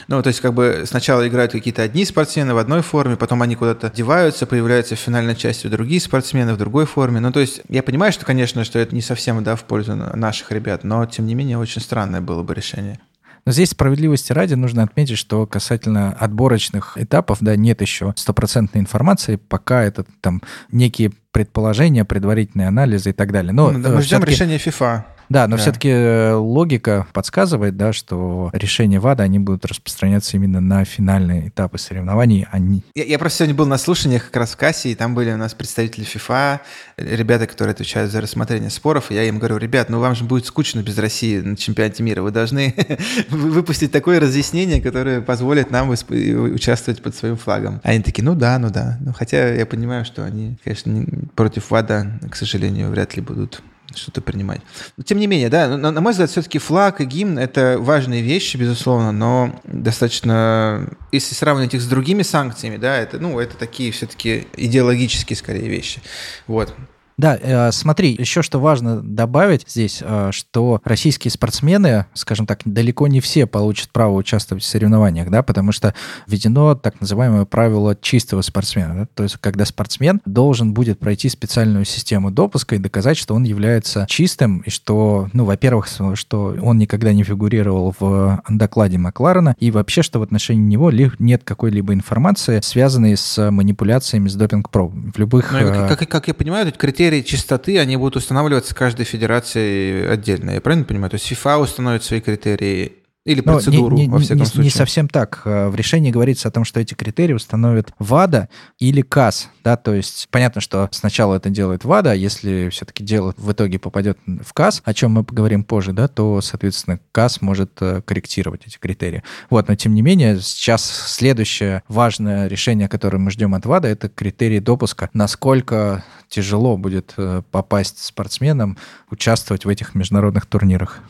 ну, 0.10 0.22
то 0.22 0.28
есть, 0.28 0.42
как 0.42 0.54
бы 0.54 0.84
сначала 0.86 1.26
играют 1.26 1.54
какие-то 1.54 1.84
одни 1.84 2.04
спортсмены 2.04 2.54
в 2.54 2.58
одной 2.58 2.82
форме, 2.82 3.16
потом 3.16 3.42
они 3.42 3.56
куда-то 3.56 3.90
деваются, 3.96 4.46
появляются 4.46 4.98
в 4.98 5.00
финальной 5.00 5.38
части 5.38 5.68
другие 5.68 6.02
спортсмены 6.02 6.54
в 6.54 6.58
другой 6.58 6.86
форме. 6.86 7.22
Ну, 7.22 7.32
то 7.32 7.40
есть, 7.40 7.62
я 7.70 7.82
понимаю, 7.82 8.12
что, 8.12 8.26
конечно, 8.26 8.66
что 8.66 8.78
это 8.78 8.94
не 8.94 9.02
совсем, 9.02 9.42
да, 9.42 9.56
в 9.56 9.64
пользу 9.64 9.96
наших 9.96 10.52
ребят, 10.52 10.84
но, 10.84 11.06
тем 11.06 11.28
не 11.28 11.34
менее, 11.34 11.58
очень 11.58 11.82
странное 11.82 12.20
было 12.20 12.44
бы 12.44 12.54
решение. 12.54 13.00
Но 13.46 13.52
здесь 13.52 13.70
справедливости 13.70 14.34
ради 14.34 14.56
нужно 14.56 14.84
отметить, 14.84 15.20
что 15.20 15.46
касательно 15.46 16.14
отборочных 16.14 16.98
этапов, 16.98 17.40
да, 17.42 17.56
нет 17.56 17.82
еще 17.82 18.14
стопроцентной 18.16 18.82
информации, 18.82 19.36
пока 19.36 19.84
это 19.84 20.04
там 20.22 20.42
некие 20.72 21.12
предположения, 21.32 22.06
предварительные 22.06 22.68
анализы 22.68 23.12
и 23.12 23.14
так 23.14 23.32
далее. 23.32 23.54
Но, 23.54 23.72
ну, 23.72 23.82
да, 23.82 23.90
мы 23.90 24.02
ждем 24.02 24.24
решения 24.24 24.58
FIFA. 24.58 25.04
Да, 25.30 25.48
но 25.48 25.56
да. 25.56 25.62
все-таки 25.62 25.90
э, 25.90 26.34
логика 26.34 27.08
подсказывает, 27.14 27.78
да, 27.78 27.94
что 27.94 28.50
решения 28.54 29.00
ВАДА, 29.00 29.24
они 29.24 29.40
будут 29.40 29.66
распространяться 29.66 30.38
именно 30.38 30.62
на 30.62 30.86
финальные 30.86 31.50
этапы 31.50 31.78
соревнований. 31.78 32.48
Они... 32.52 32.84
Я, 32.96 33.06
я 33.06 33.20
просто 33.20 33.40
сегодня 33.40 33.56
был 33.56 33.66
на 33.66 33.78
слушаниях 33.78 34.26
как 34.26 34.38
раз 34.38 34.54
в 34.54 34.58
кассе, 34.58 34.90
и 34.90 34.96
там 34.96 35.16
были 35.16 35.32
у 35.32 35.38
нас 35.38 35.54
представители 35.54 36.06
FIFA, 36.06 36.60
ребята, 36.98 37.48
которые 37.48 37.74
отвечают 37.74 38.12
за 38.12 38.22
рассмотрение 38.22 38.70
споров, 38.70 39.12
и 39.12 39.16
я 39.16 39.24
им 39.24 39.40
говорю, 39.40 39.58
ребят, 39.58 39.90
ну 39.90 40.00
вам 40.00 40.16
же 40.16 40.24
будет 40.24 40.46
скучно 40.46 40.82
без 40.82 40.98
России 40.98 41.40
на 41.40 41.58
чемпионате 41.58 42.04
мира, 42.04 42.22
вы 42.22 42.32
должны 42.32 42.76
выпустить 43.30 43.92
такое 43.92 44.20
разъяснение, 44.20 44.82
которое 44.82 45.22
позволит 45.22 45.72
нам 45.72 45.90
участвовать 45.90 47.02
под 47.02 47.16
своим 47.16 47.38
флагом. 47.38 47.82
Они 47.84 48.02
такие, 48.02 48.24
ну 48.24 48.36
да, 48.36 48.58
ну 48.60 48.70
да. 48.70 48.98
Ну, 49.02 49.14
хотя 49.14 49.54
я 49.54 49.66
понимаю, 49.66 50.06
что 50.06 50.24
они, 50.24 50.58
конечно, 50.64 51.06
против 51.36 51.72
ВАДА, 51.72 52.20
к 52.30 52.36
сожалению, 52.36 52.90
вряд 52.90 53.16
ли 53.16 53.22
будут 53.22 53.62
что-то 53.94 54.22
принимать. 54.22 54.62
Но, 54.98 55.04
тем 55.04 55.20
не 55.20 55.28
менее, 55.28 55.50
да, 55.50 55.78
на, 55.78 55.92
на 55.92 56.02
мой 56.02 56.12
взгляд, 56.12 56.30
все-таки 56.30 56.60
флаг 56.60 57.02
и 57.02 57.06
гимн— 57.06 57.38
это 57.40 57.78
важные 57.80 58.22
вещи, 58.22 58.58
безусловно, 58.58 59.12
но 59.12 59.60
достаточно, 59.64 60.90
если 61.12 61.36
сравнивать 61.36 61.74
их 61.74 61.82
с 61.82 61.88
другими 61.88 62.24
санкциями, 62.24 62.78
да, 62.78 62.98
это, 62.98 63.20
ну, 63.20 63.40
это 63.40 63.58
такие 63.58 63.92
все-таки 63.92 64.48
идеологические, 64.58 65.38
скорее, 65.38 65.70
вещи. 65.70 66.02
Вот. 66.48 66.74
Да, 67.18 67.38
э, 67.42 67.72
смотри, 67.72 68.16
еще 68.18 68.42
что 68.42 68.60
важно 68.60 69.02
добавить 69.02 69.64
здесь, 69.68 70.00
э, 70.02 70.30
что 70.32 70.82
российские 70.84 71.32
спортсмены, 71.32 72.06
скажем 72.14 72.46
так, 72.46 72.62
далеко 72.66 73.08
не 73.08 73.22
все 73.22 73.46
получат 73.46 73.90
право 73.90 74.16
участвовать 74.16 74.64
в 74.64 74.68
соревнованиях, 74.68 75.30
да, 75.30 75.42
потому 75.42 75.72
что 75.72 75.94
введено 76.28 76.76
так 76.76 77.00
называемое 77.00 77.46
правило 77.46 77.96
чистого 77.96 78.42
спортсмена, 78.42 78.96
да, 78.96 79.08
то 79.14 79.24
есть 79.24 79.38
когда 79.40 79.66
спортсмен 79.66 80.22
должен 80.26 80.74
будет 80.74 81.00
пройти 81.00 81.30
специальную 81.30 81.86
систему 81.86 82.32
допуска 82.32 82.76
и 82.76 82.80
доказать, 82.80 83.18
что 83.18 83.34
он 83.34 83.44
является 83.44 84.06
чистым, 84.10 84.60
и 84.60 84.70
что, 84.70 85.30
ну, 85.32 85.46
во-первых, 85.46 85.88
что 86.16 86.56
он 86.62 86.78
никогда 86.78 87.14
не 87.14 87.24
фигурировал 87.24 87.96
в 87.98 88.42
докладе 88.50 88.98
Макларена, 88.98 89.56
и 89.60 89.72
вообще, 89.72 90.02
что 90.02 90.20
в 90.20 90.24
отношении 90.24 90.64
него 90.64 90.92
нет 90.92 91.44
какой-либо 91.44 91.94
информации, 91.94 92.60
связанной 92.62 93.16
с 93.16 93.52
манипуляциями 93.52 94.28
с 94.28 94.36
допинг-про. 94.36 94.88
В 94.88 95.18
любых... 95.18 95.52
Ну, 95.52 95.60
как, 95.60 96.00
как, 96.00 96.10
как 96.10 96.28
я 96.28 96.34
понимаю, 96.34 96.68
эти 96.68 96.78
критерии 96.78 97.05
критерии 97.06 97.22
чистоты, 97.22 97.78
они 97.78 97.98
будут 97.98 98.18
устанавливаться 98.18 98.74
каждой 98.74 99.06
федерацией 99.06 100.08
отдельно. 100.08 100.52
Я 100.52 100.62
правильно 100.62 100.86
понимаю? 100.86 101.12
То 101.12 101.16
есть 101.16 101.32
FIFA 101.32 101.60
установит 101.60 102.04
свои 102.04 102.20
критерии, 102.20 102.94
Или 103.26 103.42
процедуру, 103.42 103.98
не, 103.98 104.06
не, 104.06 104.12
во 104.12 104.20
всяком 104.20 104.42
не, 104.42 104.46
случае. 104.46 104.64
Не 104.66 104.70
совсем 104.70 105.08
так. 105.08 105.42
Э, 105.46 105.68
в 105.70 105.76
решении 105.76 106.12
говорится 106.12 106.48
о 106.48 106.52
том, 106.52 106.64
что 106.64 106.80
эти 106.80 106.94
критерии 106.94 107.34
установят 107.34 107.92
ВАДА 107.98 108.50
или 108.78 109.02
КАС. 109.02 109.50
Да? 109.64 109.78
То 109.78 109.96
есть 109.96 110.28
понятно, 110.30 110.62
что 110.62 110.88
сначала 110.92 111.36
это 111.36 111.50
делает 111.50 111.86
ВАДА, 111.86 112.12
а 112.12 112.16
если 112.16 112.70
все-таки 112.70 113.04
дело 113.04 113.34
в 113.38 113.52
итоге 113.52 113.80
попадет 113.80 114.20
в 114.28 114.54
КАС, 114.54 114.84
о 114.86 114.94
чем 114.94 115.14
мы 115.14 115.24
поговорим 115.24 115.64
позже, 115.64 115.92
да, 115.92 116.08
то, 116.08 116.40
соответственно, 116.42 117.00
КАС 117.12 117.42
может 117.42 117.72
э, 117.82 118.04
корректировать 118.04 118.68
эти 118.68 118.78
критерии. 118.78 119.24
Вот, 119.50 119.68
но 119.70 119.76
тем 119.76 119.96
не 119.96 120.04
менее, 120.04 120.40
сейчас 120.40 120.86
следующее 120.86 121.82
важное 121.88 122.46
решение, 122.46 122.88
которое 122.88 123.18
мы 123.18 123.32
ждем 123.32 123.56
от 123.56 123.66
ВАДА, 123.66 123.88
это 123.88 124.08
критерии 124.08 124.60
допуска. 124.60 125.10
Насколько 125.14 126.04
тяжело 126.30 126.78
будет 126.78 127.16
э, 127.18 127.42
попасть 127.50 128.04
спортсменам 128.04 128.78
участвовать 129.10 129.66
в 129.66 129.70
этих 129.70 129.96
международных 129.96 130.46
турнирах. 130.46 131.02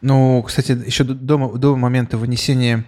Ну, 0.00 0.42
кстати, 0.46 0.72
еще 0.72 1.04
до, 1.04 1.48
до 1.56 1.76
момента 1.76 2.16
вынесения 2.16 2.84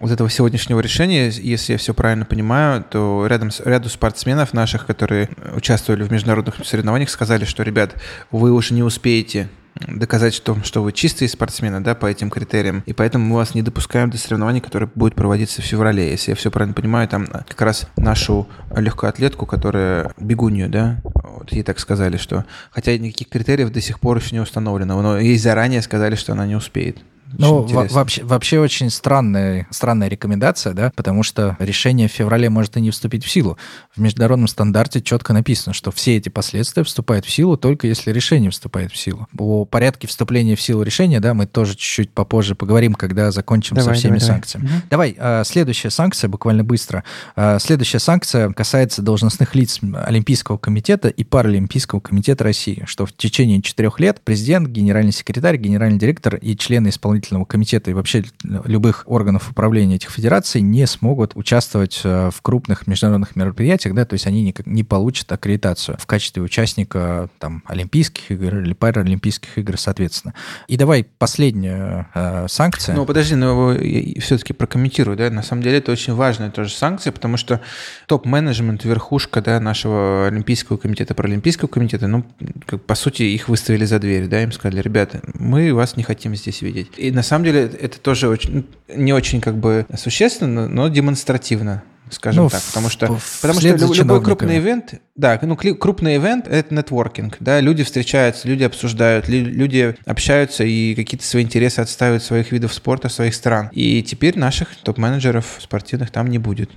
вот 0.00 0.10
этого 0.10 0.28
сегодняшнего 0.28 0.80
решения, 0.80 1.28
если 1.28 1.72
я 1.72 1.78
все 1.78 1.94
правильно 1.94 2.24
понимаю, 2.24 2.84
то 2.88 3.24
рядом 3.28 3.52
с, 3.52 3.60
ряду 3.60 3.88
спортсменов 3.88 4.52
наших, 4.52 4.84
которые 4.84 5.28
участвовали 5.54 6.02
в 6.02 6.10
международных 6.10 6.56
соревнованиях, 6.66 7.08
сказали, 7.08 7.44
что, 7.44 7.62
ребят, 7.62 7.94
вы 8.32 8.52
уже 8.52 8.74
не 8.74 8.82
успеете 8.82 9.48
доказать, 9.74 10.34
что, 10.34 10.56
что 10.62 10.82
вы 10.82 10.92
чистые 10.92 11.28
спортсмены, 11.28 11.80
да, 11.80 11.94
по 11.94 12.06
этим 12.06 12.30
критериям, 12.30 12.82
и 12.86 12.92
поэтому 12.92 13.26
мы 13.26 13.36
вас 13.36 13.54
не 13.54 13.62
допускаем 13.62 14.10
до 14.10 14.18
соревнований, 14.18 14.60
которые 14.60 14.88
будут 14.94 15.14
проводиться 15.14 15.62
в 15.62 15.64
феврале. 15.64 16.10
Если 16.10 16.30
я 16.30 16.36
все 16.36 16.50
правильно 16.50 16.74
понимаю, 16.74 17.08
там 17.08 17.26
как 17.26 17.60
раз 17.60 17.88
нашу 17.96 18.48
легкую 18.74 19.10
атлетку, 19.10 19.46
которая 19.46 20.12
бегунью, 20.18 20.68
да, 20.68 21.00
вот 21.04 21.52
ей 21.52 21.62
так 21.62 21.78
сказали, 21.78 22.16
что 22.16 22.44
хотя 22.70 22.96
никаких 22.96 23.28
критериев 23.28 23.70
до 23.70 23.80
сих 23.80 24.00
пор 24.00 24.18
еще 24.18 24.34
не 24.34 24.40
установлено, 24.40 25.00
но 25.00 25.18
ей 25.18 25.38
заранее 25.38 25.82
сказали, 25.82 26.14
что 26.14 26.32
она 26.32 26.46
не 26.46 26.54
успеет. 26.54 26.98
Ну, 27.38 27.62
вообще, 27.62 28.24
вообще 28.24 28.58
очень 28.58 28.90
странная, 28.90 29.66
странная 29.70 30.08
рекомендация, 30.08 30.72
да, 30.72 30.92
потому 30.94 31.22
что 31.22 31.56
решение 31.58 32.08
в 32.08 32.12
феврале 32.12 32.50
может 32.50 32.76
и 32.76 32.80
не 32.80 32.90
вступить 32.90 33.24
в 33.24 33.30
силу. 33.30 33.58
В 33.94 34.00
международном 34.00 34.48
стандарте 34.48 35.00
четко 35.00 35.32
написано, 35.32 35.72
что 35.72 35.90
все 35.90 36.16
эти 36.16 36.28
последствия 36.28 36.84
вступают 36.84 37.24
в 37.24 37.30
силу 37.30 37.56
только 37.56 37.86
если 37.86 38.10
решение 38.10 38.50
вступает 38.50 38.92
в 38.92 38.96
силу. 38.96 39.28
О 39.38 39.64
порядке 39.64 40.06
вступления 40.06 40.56
в 40.56 40.60
силу 40.60 40.82
решения, 40.82 41.20
да, 41.20 41.34
мы 41.34 41.46
тоже 41.46 41.72
чуть-чуть 41.72 42.10
попозже 42.10 42.54
поговорим, 42.54 42.94
когда 42.94 43.30
закончим 43.30 43.76
давай, 43.76 43.94
со 43.94 43.98
всеми 43.98 44.18
давай, 44.18 44.26
санкциями. 44.26 44.68
Давай, 44.90 45.14
давай 45.14 45.16
а, 45.18 45.44
следующая 45.44 45.90
санкция, 45.90 46.28
буквально 46.28 46.64
быстро. 46.64 47.04
А, 47.36 47.58
следующая 47.58 47.98
санкция 47.98 48.50
касается 48.50 49.02
должностных 49.02 49.54
лиц 49.54 49.80
Олимпийского 49.82 50.58
комитета 50.58 51.08
и 51.08 51.24
Паралимпийского 51.24 52.00
комитета 52.00 52.44
России, 52.44 52.84
что 52.86 53.06
в 53.06 53.12
течение 53.12 53.62
четырех 53.62 54.00
лет 54.00 54.20
президент, 54.22 54.68
генеральный 54.68 55.12
секретарь, 55.12 55.56
генеральный 55.56 55.98
директор 55.98 56.36
и 56.36 56.56
члены 56.56 56.88
исполнительного 56.88 57.21
исполнительного 57.22 57.44
комитета 57.44 57.90
и 57.90 57.94
вообще 57.94 58.24
любых 58.42 59.04
органов 59.06 59.50
управления 59.50 59.96
этих 59.96 60.10
федераций 60.10 60.60
не 60.60 60.86
смогут 60.86 61.32
участвовать 61.34 62.00
э, 62.04 62.30
в 62.30 62.42
крупных 62.42 62.86
международных 62.86 63.36
мероприятиях, 63.36 63.94
да, 63.94 64.04
то 64.04 64.14
есть 64.14 64.26
они 64.26 64.42
не, 64.42 64.54
не 64.66 64.84
получат 64.84 65.30
аккредитацию 65.32 65.96
в 65.98 66.06
качестве 66.06 66.42
участника 66.42 67.28
там, 67.38 67.62
Олимпийских 67.66 68.30
игр 68.30 68.58
или 68.58 68.72
Паралимпийских 68.72 69.58
игр, 69.58 69.78
соответственно. 69.78 70.34
И 70.68 70.76
давай 70.76 71.04
последняя 71.18 72.08
э, 72.14 72.46
санкция. 72.48 72.94
Ну, 72.94 73.06
подожди, 73.06 73.34
но 73.34 73.74
все-таки 74.20 74.52
прокомментирую, 74.52 75.16
да, 75.16 75.30
на 75.30 75.42
самом 75.42 75.62
деле 75.62 75.78
это 75.78 75.92
очень 75.92 76.14
важная 76.14 76.50
тоже 76.50 76.74
санкция, 76.74 77.12
потому 77.12 77.36
что 77.36 77.60
топ-менеджмент, 78.06 78.84
верхушка, 78.84 79.40
да, 79.40 79.60
нашего 79.60 80.26
Олимпийского 80.26 80.76
комитета, 80.76 81.14
Паралимпийского 81.14 81.68
комитета, 81.68 82.06
ну, 82.08 82.24
как, 82.66 82.82
по 82.82 82.94
сути, 82.94 83.22
их 83.22 83.48
выставили 83.48 83.84
за 83.84 83.98
дверь, 83.98 84.26
да, 84.26 84.42
им 84.42 84.52
сказали, 84.52 84.80
ребята, 84.80 85.20
мы 85.34 85.72
вас 85.72 85.96
не 85.96 86.02
хотим 86.02 86.34
здесь 86.34 86.62
видеть. 86.62 86.90
И 86.96 87.11
на 87.12 87.22
самом 87.22 87.44
деле 87.44 87.70
это 87.80 87.98
тоже 87.98 88.28
очень, 88.28 88.66
не 88.88 89.12
очень 89.12 89.40
как 89.40 89.56
бы 89.56 89.86
существенно, 89.96 90.68
но 90.68 90.88
демонстративно 90.88 91.82
скажем 92.12 92.44
ну, 92.44 92.50
так, 92.50 92.62
потому 92.62 92.88
что, 92.88 93.18
потому 93.40 93.60
что 93.60 93.94
любой 93.94 94.22
крупный 94.22 94.58
ивент, 94.58 95.00
да, 95.16 95.38
ну 95.42 95.56
крупный 95.56 96.16
ивент 96.16 96.46
это 96.46 96.74
нетворкинг, 96.74 97.36
да, 97.40 97.60
люди 97.60 97.84
встречаются, 97.84 98.46
люди 98.48 98.64
обсуждают, 98.64 99.28
люди 99.28 99.96
общаются 100.04 100.64
и 100.64 100.94
какие-то 100.94 101.26
свои 101.26 101.42
интересы 101.42 101.80
отстаивают 101.80 102.22
своих 102.22 102.52
видов 102.52 102.74
спорта, 102.74 103.08
своих 103.08 103.34
стран. 103.34 103.70
И 103.72 104.02
теперь 104.02 104.38
наших 104.38 104.76
топ-менеджеров 104.76 105.58
спортивных 105.60 106.10
там 106.10 106.28
не 106.28 106.38
будет. 106.38 106.70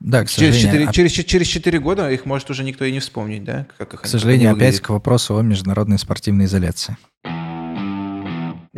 Да, 0.00 0.24
к 0.24 0.28
через, 0.28 0.56
4, 0.56 0.88
а... 0.88 0.92
через, 0.92 1.10
через 1.10 1.46
4 1.48 1.78
года 1.80 2.08
их 2.10 2.24
может 2.24 2.48
уже 2.50 2.62
никто 2.62 2.84
и 2.84 2.92
не 2.92 3.00
вспомнить, 3.00 3.42
да? 3.42 3.66
Как 3.78 3.94
их, 3.94 4.02
к 4.02 4.06
сожалению, 4.06 4.52
опять 4.52 4.80
к 4.80 4.90
вопросу 4.90 5.36
о 5.36 5.42
международной 5.42 5.98
спортивной 5.98 6.44
изоляции. 6.44 6.96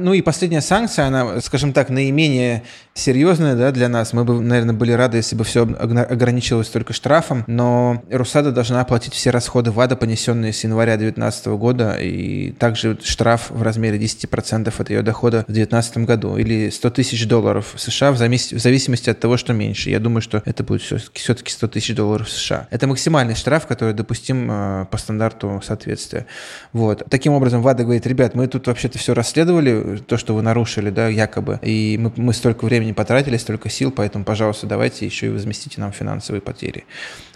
Ну 0.01 0.15
и 0.15 0.23
последняя 0.23 0.61
санкция, 0.61 1.07
она, 1.07 1.41
скажем 1.41 1.73
так, 1.73 1.91
наименее 1.91 2.63
серьезная 2.95 3.55
да, 3.55 3.71
для 3.71 3.89
нас. 3.89 4.13
Мы 4.13 4.25
бы, 4.25 4.41
наверное, 4.41 4.75
были 4.75 4.93
рады, 4.93 5.19
если 5.19 5.37
бы 5.37 5.45
все 5.45 5.63
ограничивалось 5.63 6.69
только 6.69 6.93
штрафом, 6.93 7.45
но 7.47 8.03
Русада 8.11 8.53
должна 8.53 8.81
оплатить 8.81 9.15
все 9.15 9.31
расходы 9.31 9.71
ВАДА, 9.71 9.97
понесенные 9.97 10.53
с 10.53 10.65
января 10.65 10.97
2019 10.97 11.47
года, 11.47 11.97
и 12.01 12.53
также 12.53 12.99
штраф 13.03 13.51
в 13.51 13.63
размере 13.63 13.99
10% 13.99 14.73
от 14.77 14.91
ее 14.91 15.03
дохода 15.03 15.45
в 15.49 15.53
2019 15.53 15.99
году, 15.99 16.37
или 16.37 16.71
100 16.71 16.91
тысяч 16.91 17.27
долларов 17.27 17.75
США 17.77 18.13
в 18.13 18.17
зависимости 18.17 19.11
от 19.11 19.21
того, 19.21 19.37
что 19.37 19.53
меньше. 19.53 19.91
Я 19.91 20.01
думаю, 20.01 20.23
что 20.23 20.43
это 20.45 20.65
будет 20.65 20.83
все-таки 20.83 21.51
100 21.51 21.69
тысяч 21.69 21.95
долларов 21.95 22.29
США. 22.29 22.69
Это 22.71 22.87
максимальный 22.87 23.35
штраф, 23.35 23.67
который 23.67 23.95
допустим 23.95 24.49
э, 24.51 24.87
по 24.91 24.99
стандарту 24.99 25.61
соответствия. 25.65 26.27
Вот. 26.73 27.05
Таким 27.09 27.33
образом, 27.33 27.63
ВАДА 27.63 27.85
говорит, 27.85 28.07
ребят, 28.07 28.35
мы 28.35 28.47
тут 28.47 28.67
вообще-то 28.67 28.99
все 28.99 29.15
расследовали, 29.15 29.89
то, 29.98 30.16
что 30.16 30.35
вы 30.35 30.42
нарушили, 30.42 30.90
да, 30.90 31.09
якобы, 31.09 31.59
и 31.62 31.98
мы, 32.00 32.12
мы 32.16 32.33
столько 32.33 32.64
времени 32.64 32.92
потратили, 32.92 33.37
столько 33.37 33.68
сил, 33.68 33.90
поэтому, 33.90 34.24
пожалуйста, 34.24 34.66
давайте 34.66 35.07
еще 35.07 35.26
и 35.26 35.31
возместите 35.31 35.81
нам 35.81 35.92
финансовые 35.92 36.40
потери. 36.40 36.85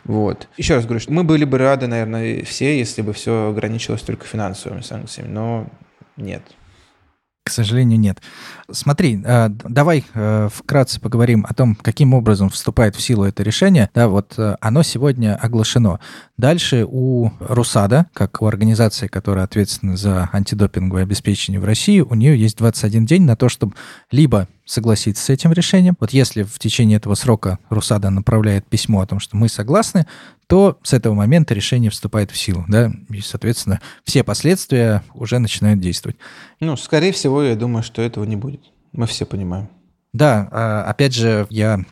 Вот. 0.04 0.48
Еще 0.56 0.74
раз 0.74 0.84
говорю, 0.84 1.00
что 1.00 1.12
мы 1.12 1.24
были 1.24 1.44
бы 1.44 1.58
рады, 1.58 1.86
наверное, 1.86 2.42
все, 2.44 2.78
если 2.78 3.02
бы 3.02 3.12
все 3.12 3.48
ограничилось 3.48 4.02
только 4.02 4.26
финансовыми 4.26 4.80
санкциями, 4.80 5.28
но 5.28 5.66
нет. 6.16 6.42
К 7.46 7.50
сожалению, 7.50 8.00
нет. 8.00 8.22
Смотри, 8.70 9.20
э, 9.22 9.48
давай 9.50 10.06
э, 10.14 10.48
вкратце 10.50 10.98
поговорим 10.98 11.44
о 11.46 11.52
том, 11.52 11.74
каким 11.74 12.14
образом 12.14 12.48
вступает 12.48 12.96
в 12.96 13.02
силу 13.02 13.24
это 13.24 13.42
решение. 13.42 13.90
Да, 13.92 14.08
вот 14.08 14.32
э, 14.38 14.56
оно 14.62 14.82
сегодня 14.82 15.36
оглашено. 15.36 16.00
Дальше 16.38 16.86
у 16.88 17.32
РУСАДА, 17.40 18.06
как 18.14 18.40
у 18.40 18.46
организации, 18.46 19.08
которая 19.08 19.44
ответственна 19.44 19.98
за 19.98 20.30
антидопинговое 20.32 21.02
обеспечение 21.02 21.60
в 21.60 21.66
России, 21.66 22.00
у 22.00 22.14
нее 22.14 22.40
есть 22.40 22.56
21 22.56 23.04
день 23.04 23.24
на 23.24 23.36
то, 23.36 23.50
чтобы 23.50 23.74
либо 24.10 24.48
согласиться 24.64 25.22
с 25.24 25.30
этим 25.30 25.52
решением. 25.52 25.96
Вот 26.00 26.10
если 26.10 26.42
в 26.42 26.58
течение 26.58 26.96
этого 26.96 27.14
срока 27.14 27.58
РУСАДА 27.70 28.10
направляет 28.10 28.66
письмо 28.66 29.00
о 29.00 29.06
том, 29.06 29.20
что 29.20 29.36
мы 29.36 29.48
согласны, 29.48 30.06
то 30.46 30.78
с 30.82 30.92
этого 30.92 31.14
момента 31.14 31.54
решение 31.54 31.90
вступает 31.90 32.30
в 32.30 32.36
силу, 32.36 32.64
да, 32.68 32.92
и, 33.08 33.20
соответственно, 33.20 33.80
все 34.04 34.24
последствия 34.24 35.02
уже 35.14 35.38
начинают 35.38 35.80
действовать. 35.80 36.16
Ну, 36.60 36.76
скорее 36.76 37.12
всего, 37.12 37.42
я 37.42 37.56
думаю, 37.56 37.82
что 37.82 38.02
этого 38.02 38.24
не 38.24 38.36
будет. 38.36 38.62
Мы 38.92 39.06
все 39.06 39.26
понимаем. 39.26 39.68
Да, 40.12 40.48
а, 40.52 40.84
опять 40.84 41.12
же, 41.12 41.46
я 41.50 41.84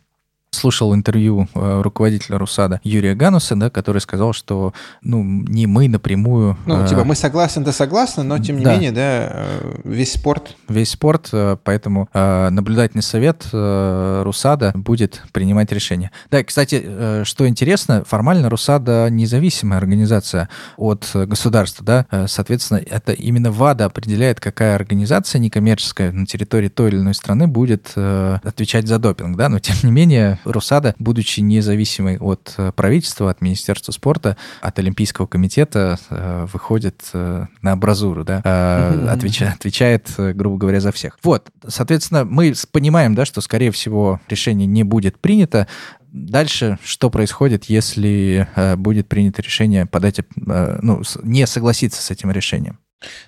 слушал 0.55 0.95
интервью 0.95 1.49
э, 1.55 1.81
руководителя 1.83 2.39
РУСАДА 2.39 2.81
Юрия 2.85 3.15
Гануса, 3.15 3.57
да, 3.57 3.71
который 3.71 4.01
сказал, 4.01 4.33
что 4.33 4.75
ну, 5.03 5.23
не 5.25 5.67
мы 5.67 5.89
напрямую... 5.89 6.57
Ну, 6.67 6.85
э, 6.85 6.89
типа, 6.89 7.05
мы 7.05 7.15
согласны, 7.15 7.65
да 7.65 7.73
согласны, 7.73 8.23
но 8.23 8.39
тем 8.39 8.59
не 8.59 8.65
да. 8.65 8.75
менее, 8.75 8.93
да, 8.93 9.01
э, 9.03 9.81
весь 9.85 10.13
спорт... 10.13 10.55
Весь 10.69 10.91
спорт, 10.91 11.31
поэтому 11.65 12.09
наблюдательный 12.13 13.03
совет 13.03 13.47
РУСАДА 13.53 14.73
будет 14.75 15.23
принимать 15.33 15.73
решение. 15.73 16.11
Да, 16.31 16.43
кстати, 16.45 17.25
что 17.25 17.49
интересно, 17.49 18.05
формально 18.07 18.51
РУСАДА 18.51 19.09
независимая 19.11 19.79
организация 19.79 20.49
от 20.77 21.09
государства, 21.15 21.85
да, 21.85 22.27
соответственно, 22.27 22.79
это 22.79 23.13
именно 23.13 23.51
ВАДА 23.51 23.87
определяет, 23.87 24.41
какая 24.41 24.75
организация 24.75 25.39
некоммерческая 25.39 26.13
на 26.13 26.27
территории 26.27 26.69
той 26.69 26.91
или 26.91 26.99
иной 26.99 27.15
страны 27.15 27.47
будет 27.47 27.93
отвечать 27.97 28.87
за 28.87 28.99
допинг, 28.99 29.37
да, 29.37 29.49
но 29.49 29.59
тем 29.59 29.77
не 29.83 29.91
менее 29.91 30.39
Русада, 30.45 30.95
будучи 30.99 31.41
независимой 31.41 32.19
от 32.19 32.55
э, 32.57 32.73
правительства, 32.73 33.31
от 33.31 33.41
Министерства 33.41 33.93
спорта, 33.93 34.37
от 34.61 34.79
Олимпийского 34.79 35.27
комитета, 35.27 35.99
э, 36.11 36.47
выходит 36.53 37.03
э, 37.13 37.47
на 37.63 37.73
абразуру, 37.73 38.25
да, 38.25 38.39
отвечает, 39.11 39.55
отвечает, 39.57 40.11
грубо 40.17 40.57
говоря, 40.57 40.81
за 40.81 40.93
всех. 40.93 41.19
Вот, 41.23 41.51
соответственно, 41.67 42.25
мы 42.25 42.55
понимаем, 42.71 43.15
да, 43.15 43.25
что, 43.25 43.41
скорее 43.41 43.71
всего, 43.71 44.21
решение 44.29 44.67
не 44.67 44.85
будет 44.85 45.19
принято. 45.19 45.67
Дальше 46.13 46.79
что 46.85 47.09
происходит, 47.09 47.65
если 47.65 48.47
будет 48.77 49.09
принято 49.09 49.41
решение 49.41 49.87
подать, 49.87 50.21
ну, 50.37 51.03
не 51.23 51.47
согласиться 51.47 52.03
с 52.03 52.11
этим 52.11 52.31
решением? 52.31 52.79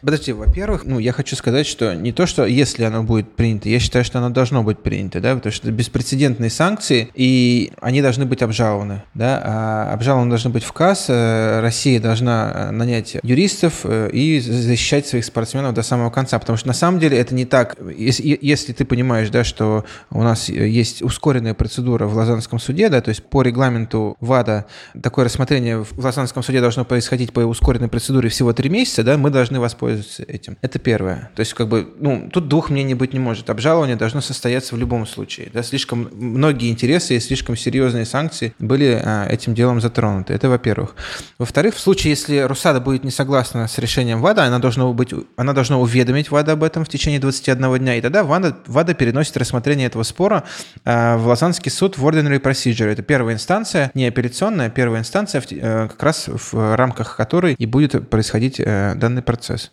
Подожди, 0.00 0.32
во-первых, 0.32 0.84
ну, 0.84 0.98
я 0.98 1.12
хочу 1.12 1.36
сказать, 1.36 1.66
что 1.66 1.94
не 1.94 2.12
то, 2.12 2.26
что 2.26 2.44
если 2.44 2.84
оно 2.84 3.02
будет 3.02 3.34
принято, 3.34 3.68
я 3.68 3.78
считаю, 3.78 4.04
что 4.04 4.18
оно 4.18 4.30
должно 4.30 4.62
быть 4.62 4.78
принято, 4.78 5.20
да, 5.20 5.34
потому 5.34 5.52
что 5.52 5.68
это 5.68 5.76
беспрецедентные 5.76 6.50
санкции, 6.50 7.10
и 7.14 7.72
они 7.80 8.02
должны 8.02 8.26
быть 8.26 8.42
обжалованы, 8.42 9.02
да, 9.14 9.40
а 9.44 9.92
обжалованы 9.92 10.30
должны 10.30 10.50
быть 10.50 10.64
в 10.64 10.72
КАС, 10.72 11.06
э, 11.08 11.60
Россия 11.60 12.00
должна 12.00 12.52
э, 12.54 12.70
нанять 12.70 13.16
юристов 13.22 13.80
э, 13.84 14.10
и 14.12 14.40
защищать 14.40 15.06
своих 15.06 15.24
спортсменов 15.24 15.74
до 15.74 15.82
самого 15.82 16.10
конца, 16.10 16.38
потому 16.38 16.56
что 16.56 16.68
на 16.68 16.74
самом 16.74 17.00
деле 17.00 17.18
это 17.18 17.34
не 17.34 17.44
так. 17.44 17.76
Если, 17.96 18.38
если 18.40 18.72
ты 18.72 18.84
понимаешь, 18.84 19.30
да, 19.30 19.44
что 19.44 19.84
у 20.10 20.22
нас 20.22 20.48
есть 20.48 21.02
ускоренная 21.02 21.54
процедура 21.54 22.06
в 22.06 22.16
Лозаннском 22.16 22.58
суде, 22.58 22.88
да, 22.88 23.00
то 23.00 23.08
есть 23.08 23.22
по 23.22 23.42
регламенту 23.42 24.16
ВАДА 24.20 24.66
такое 25.02 25.24
рассмотрение 25.24 25.82
в 25.82 25.98
Лозаннском 25.98 26.42
суде 26.42 26.60
должно 26.60 26.84
происходить 26.84 27.32
по 27.32 27.40
ускоренной 27.40 27.88
процедуре 27.88 28.28
всего 28.28 28.52
три 28.52 28.68
месяца, 28.70 29.02
да, 29.02 29.16
мы 29.16 29.30
должны 29.30 29.60
воспользоваться 29.64 30.22
этим. 30.22 30.56
Это 30.62 30.78
первое. 30.78 31.30
То 31.34 31.40
есть, 31.40 31.54
как 31.54 31.68
бы, 31.68 31.92
ну, 31.98 32.28
тут 32.32 32.48
двух 32.48 32.70
мнений 32.70 32.94
быть 32.94 33.12
не 33.12 33.18
может. 33.18 33.50
Обжалование 33.50 33.96
должно 33.96 34.20
состояться 34.20 34.74
в 34.74 34.78
любом 34.78 35.06
случае. 35.06 35.50
Да, 35.52 35.62
слишком 35.62 36.08
многие 36.12 36.70
интересы 36.70 37.16
и 37.16 37.20
слишком 37.20 37.56
серьезные 37.56 38.04
санкции 38.04 38.54
были 38.58 39.00
а, 39.02 39.26
этим 39.26 39.54
делом 39.54 39.80
затронуты. 39.80 40.34
Это 40.34 40.48
во-первых. 40.48 40.94
Во-вторых, 41.38 41.74
в 41.74 41.80
случае, 41.80 42.10
если 42.10 42.38
Русада 42.38 42.80
будет 42.80 43.04
не 43.04 43.10
согласна 43.10 43.66
с 43.66 43.78
решением 43.78 44.20
ВАДА, 44.20 44.44
она 44.44 44.58
должна, 44.58 44.86
быть, 44.92 45.12
она 45.36 45.52
должна 45.52 45.78
уведомить 45.78 46.30
ВАДА 46.30 46.52
об 46.52 46.62
этом 46.62 46.84
в 46.84 46.88
течение 46.88 47.20
21 47.20 47.78
дня, 47.78 47.96
и 47.96 48.00
тогда 48.00 48.22
ВАДА, 48.22 48.56
ВАДА 48.66 48.94
переносит 48.94 49.36
рассмотрение 49.36 49.86
этого 49.86 50.02
спора 50.02 50.44
а, 50.84 51.16
в 51.16 51.26
Лозаннский 51.26 51.70
суд 51.70 51.98
в 51.98 52.06
Ordinary 52.06 52.40
Procedure. 52.40 52.86
Это 52.86 53.02
первая 53.02 53.34
инстанция, 53.34 53.90
не 53.94 54.06
апелляционная, 54.06 54.66
а 54.66 54.70
первая 54.70 55.00
инстанция, 55.00 55.42
э, 55.50 55.88
как 55.88 56.02
раз 56.02 56.28
в 56.28 56.76
рамках 56.76 57.16
которой 57.16 57.54
и 57.54 57.66
будет 57.66 58.10
происходить 58.10 58.56
э, 58.58 58.94
данный 58.96 59.22
процесс 59.22 59.53
процесс. 59.54 59.70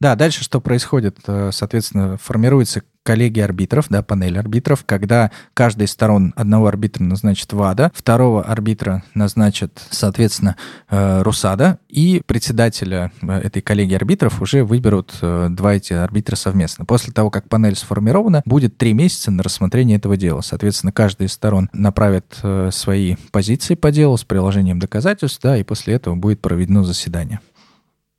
Да, 0.00 0.14
дальше 0.14 0.44
что 0.44 0.60
происходит? 0.60 1.18
Э, 1.26 1.50
соответственно, 1.52 2.18
формируется 2.18 2.82
коллегия 3.02 3.44
арбитров, 3.44 3.86
да, 3.88 4.02
панель 4.02 4.38
арбитров, 4.38 4.84
когда 4.84 5.32
каждый 5.54 5.84
из 5.84 5.90
сторон 5.90 6.32
одного 6.36 6.68
арбитра 6.68 7.02
назначит 7.02 7.52
ВАДА, 7.52 7.90
второго 7.94 8.44
арбитра 8.44 9.02
назначит, 9.14 9.80
соответственно, 9.90 10.56
э, 10.88 11.22
РУСАДА, 11.22 11.78
и 11.88 12.22
председателя 12.24 13.10
э, 13.22 13.40
этой 13.40 13.60
коллегии 13.60 13.96
арбитров 13.96 14.40
уже 14.40 14.62
выберут 14.62 15.16
два 15.20 15.74
эти 15.74 15.94
арбитра 15.94 16.36
совместно. 16.36 16.84
После 16.84 17.12
того, 17.12 17.30
как 17.30 17.48
панель 17.48 17.74
сформирована, 17.74 18.42
будет 18.44 18.76
три 18.78 18.92
месяца 18.92 19.32
на 19.32 19.42
рассмотрение 19.42 19.96
этого 19.96 20.16
дела. 20.16 20.42
Соответственно, 20.42 20.92
каждая 20.92 21.26
из 21.26 21.32
сторон 21.32 21.70
направит 21.72 22.38
свои 22.70 23.16
позиции 23.32 23.74
по 23.74 23.90
делу 23.90 24.16
с 24.16 24.22
приложением 24.22 24.78
доказательств, 24.78 25.40
да, 25.42 25.56
и 25.56 25.64
после 25.64 25.94
этого 25.94 26.14
будет 26.14 26.40
проведено 26.40 26.84
заседание. 26.84 27.40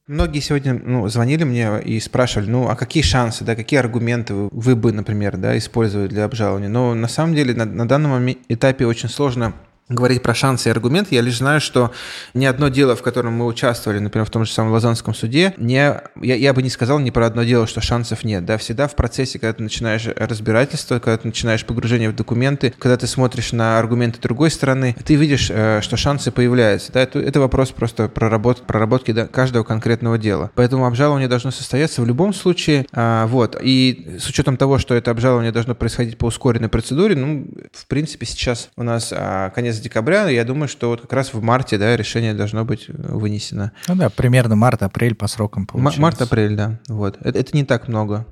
Многие 0.10 0.40
сегодня 0.40 0.74
ну, 0.74 1.08
звонили 1.08 1.44
мне 1.44 1.80
и 1.84 2.00
спрашивали, 2.00 2.50
ну, 2.50 2.68
а 2.68 2.76
какие 2.76 3.04
шансы, 3.04 3.44
да, 3.44 3.56
какие 3.56 3.80
аргументы 3.80 4.34
вы, 4.34 4.50
вы 4.52 4.76
бы, 4.76 4.92
например, 4.92 5.38
да, 5.38 5.56
использовали 5.56 6.08
для 6.08 6.26
обжалования. 6.26 6.68
Но 6.68 6.96
на 6.96 7.08
самом 7.08 7.36
деле 7.36 7.54
на, 7.54 7.66
на 7.66 7.88
данном 7.88 8.28
этапе 8.48 8.88
очень 8.88 9.08
сложно 9.08 9.54
говорить 9.90 10.22
про 10.22 10.34
шансы 10.34 10.70
и 10.70 10.72
аргументы. 10.72 11.16
Я 11.16 11.22
лишь 11.22 11.38
знаю, 11.38 11.60
что 11.60 11.92
ни 12.34 12.46
одно 12.46 12.70
дело, 12.70 12.96
в 12.96 13.02
котором 13.02 13.34
мы 13.34 13.46
участвовали, 13.46 14.00
например, 14.00 14.26
в 14.26 14.30
том 14.30 14.46
же 14.46 14.52
самом 14.52 14.72
Лозанском 14.72 15.14
суде, 15.14 15.54
не, 15.58 16.00
я, 16.22 16.36
я 16.36 16.54
бы 16.54 16.62
не 16.62 16.70
сказал 16.70 17.00
ни 17.00 17.10
про 17.10 17.26
одно 17.26 17.44
дело, 17.44 17.68
что 17.68 17.82
шансов 17.82 18.24
нет. 18.24 18.46
Да? 18.46 18.58
Всегда 18.58 18.88
в 18.88 18.96
процессе, 18.96 19.40
когда 19.40 19.54
ты 19.54 19.64
начинаешь 19.64 20.08
разбирательство, 20.16 21.00
когда 21.00 21.18
ты 21.18 21.28
начинаешь 21.28 21.66
погружение 21.66 22.10
в 22.10 22.16
документы, 22.16 22.74
когда 22.78 22.98
ты 22.98 23.08
смотришь 23.08 23.52
на 23.52 23.80
аргументы 23.80 24.20
другой 24.22 24.52
стороны, 24.52 24.96
ты 25.04 25.16
видишь, 25.16 25.50
э, 25.52 25.82
что 25.82 25.98
шансы 25.98 26.32
появляются. 26.32 26.92
Да? 26.92 27.02
Это, 27.02 27.20
это 27.20 27.40
вопрос 27.40 27.72
просто 27.72 28.08
проработки, 28.08 28.64
проработки 28.66 29.12
да, 29.12 29.26
каждого 29.26 29.64
конкретного 29.64 30.18
дела. 30.18 30.52
Поэтому 30.54 30.86
обжалование 30.86 31.28
должно 31.28 31.52
состояться 31.52 32.02
в 32.02 32.06
любом 32.06 32.34
случае. 32.34 32.86
А, 32.94 33.26
вот. 33.28 33.58
И 33.62 34.18
с 34.20 34.28
учетом 34.28 34.58
того, 34.58 34.78
что 34.78 34.94
это 34.94 35.10
обжалование 35.10 35.52
должно 35.52 35.74
происходить 35.74 36.18
по 36.18 36.26
ускоренной 36.26 36.70
процедуре, 36.70 37.16
ну, 37.16 37.48
в 37.74 37.88
принципе, 37.88 38.26
сейчас 38.26 38.70
у 38.78 38.84
нас 38.84 39.12
а, 39.16 39.50
конец 39.50 39.79
декабря, 39.80 40.30
я 40.30 40.44
думаю, 40.44 40.68
что 40.68 40.90
вот 40.90 41.02
как 41.02 41.14
раз 41.14 41.34
в 41.34 41.42
марте, 41.42 41.78
да, 41.78 41.96
решение 41.96 42.34
должно 42.34 42.66
быть 42.66 42.86
э, 42.88 42.94
вынесено. 42.96 43.72
Ну 43.88 43.96
да, 43.96 44.10
примерно 44.10 44.56
март-апрель 44.56 45.16
по 45.16 45.28
срокам 45.28 45.66
получается. 45.66 46.02
Март-апрель, 46.02 46.56
да, 46.56 46.80
вот. 46.88 47.18
Это, 47.22 47.40
это 47.40 47.56
не 47.56 47.64
так 47.64 47.88
много. 47.88 48.26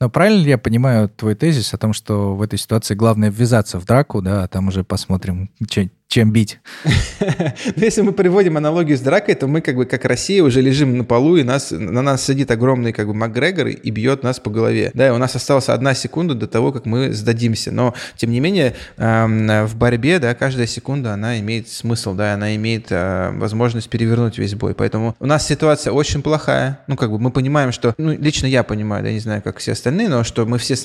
Но 0.00 0.08
правильно 0.08 0.42
ли 0.42 0.50
я 0.50 0.58
понимаю 0.58 1.10
твой 1.10 1.34
тезис 1.34 1.74
о 1.74 1.78
том, 1.78 1.92
что 1.92 2.34
в 2.34 2.40
этой 2.42 2.58
ситуации 2.58 2.94
главное 2.94 3.30
ввязаться 3.30 3.78
в 3.78 3.84
драку, 3.84 4.22
да, 4.22 4.44
а 4.44 4.48
там 4.48 4.68
уже 4.68 4.82
посмотрим, 4.82 5.50
чем 6.10 6.32
бить. 6.32 6.58
Ну, 7.76 7.84
если 7.84 8.00
мы 8.00 8.12
приводим 8.12 8.56
аналогию 8.56 8.96
с 8.96 9.00
дракой, 9.00 9.34
то 9.34 9.46
мы 9.46 9.60
как 9.60 9.76
бы 9.76 9.84
как 9.84 10.04
Россия 10.04 10.42
уже 10.42 10.60
лежим 10.60 10.98
на 10.98 11.04
полу, 11.04 11.36
и 11.36 11.42
нас, 11.42 11.70
на 11.70 12.02
нас 12.02 12.24
сидит 12.24 12.50
огромный 12.50 12.92
как 12.92 13.06
бы 13.06 13.14
Макгрегор 13.14 13.68
и 13.68 13.90
бьет 13.90 14.22
нас 14.22 14.40
по 14.40 14.50
голове. 14.50 14.90
Да, 14.94 15.08
и 15.08 15.10
у 15.10 15.18
нас 15.18 15.36
осталась 15.36 15.68
одна 15.68 15.94
секунда 15.94 16.34
до 16.34 16.46
того, 16.46 16.72
как 16.72 16.86
мы 16.86 17.12
сдадимся. 17.12 17.70
Но, 17.70 17.94
тем 18.16 18.30
не 18.30 18.40
менее, 18.40 18.74
эм, 18.96 19.66
в 19.66 19.76
борьбе, 19.76 20.18
да, 20.18 20.34
каждая 20.34 20.66
секунда, 20.66 21.12
она 21.12 21.38
имеет 21.38 21.68
смысл, 21.68 22.14
да, 22.14 22.34
она 22.34 22.56
имеет 22.56 22.86
э, 22.90 23.30
возможность 23.34 23.88
перевернуть 23.88 24.38
весь 24.38 24.54
бой. 24.54 24.74
Поэтому 24.74 25.14
у 25.20 25.26
нас 25.26 25.46
ситуация 25.46 25.92
очень 25.92 26.22
плохая. 26.22 26.80
Ну, 26.86 26.96
как 26.96 27.10
бы 27.10 27.18
мы 27.18 27.30
понимаем, 27.30 27.72
что, 27.72 27.94
ну, 27.98 28.12
лично 28.12 28.46
я 28.46 28.62
понимаю, 28.62 29.04
да, 29.04 29.12
не 29.12 29.20
знаю, 29.20 29.42
как 29.42 29.58
все 29.58 29.72
остальные, 29.72 30.08
но 30.08 30.24
что 30.24 30.44
мы 30.46 30.58
все 30.58 30.76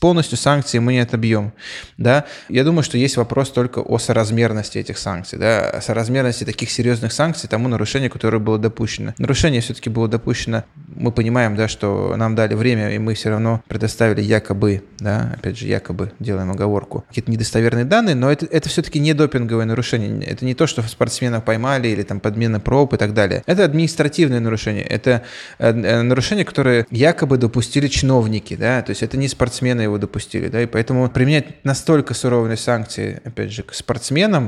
полностью 0.00 0.36
санкции 0.36 0.78
мы 0.78 0.92
не 0.92 1.00
отобьем, 1.00 1.52
да. 1.96 2.26
Я 2.48 2.64
думаю, 2.64 2.82
что 2.82 2.98
есть 2.98 3.16
вопрос 3.16 3.50
только 3.50 3.78
о 3.78 3.98
соразмерности 3.98 4.57
соразмерности 4.62 4.78
этих 4.78 4.98
санкций, 4.98 5.38
да, 5.38 5.80
соразмерности 5.80 6.44
таких 6.44 6.70
серьезных 6.70 7.12
санкций 7.12 7.48
тому 7.48 7.68
нарушению, 7.68 8.10
которое 8.10 8.38
было 8.38 8.58
допущено. 8.58 9.14
Нарушение 9.18 9.60
все-таки 9.60 9.90
было 9.90 10.08
допущено, 10.08 10.64
мы 10.94 11.12
понимаем, 11.12 11.56
да, 11.56 11.68
что 11.68 12.14
нам 12.16 12.34
дали 12.34 12.54
время, 12.54 12.94
и 12.94 12.98
мы 12.98 13.14
все 13.14 13.30
равно 13.30 13.62
предоставили 13.68 14.20
якобы, 14.22 14.82
да, 14.98 15.34
опять 15.38 15.58
же, 15.58 15.66
якобы 15.66 16.12
делаем 16.18 16.50
оговорку, 16.50 17.04
какие-то 17.08 17.30
недостоверные 17.30 17.84
данные, 17.84 18.14
но 18.14 18.30
это, 18.30 18.46
это 18.46 18.68
все-таки 18.68 18.98
не 18.98 19.14
допинговое 19.14 19.64
нарушение. 19.64 20.26
Это 20.26 20.44
не 20.44 20.54
то, 20.54 20.66
что 20.66 20.82
спортсмена 20.82 21.40
поймали 21.40 21.88
или 21.88 22.02
там 22.02 22.20
подмена 22.20 22.60
проб 22.60 22.94
и 22.94 22.96
так 22.96 23.14
далее. 23.14 23.42
Это 23.46 23.64
административное 23.64 24.40
нарушение. 24.40 24.84
Это 24.84 25.22
э, 25.58 25.70
э, 25.70 26.02
нарушение, 26.02 26.44
которое 26.44 26.86
якобы 26.90 27.38
допустили 27.38 27.88
чиновники, 27.88 28.56
да, 28.56 28.82
то 28.82 28.90
есть 28.90 29.02
это 29.02 29.16
не 29.16 29.28
спортсмены 29.28 29.82
его 29.82 29.98
допустили, 29.98 30.48
да, 30.48 30.62
и 30.62 30.66
поэтому 30.66 31.08
применять 31.08 31.64
настолько 31.64 32.14
суровые 32.14 32.56
санкции, 32.56 33.20
опять 33.24 33.52
же, 33.52 33.62
к 33.62 33.74
спортсменам, 33.74 34.47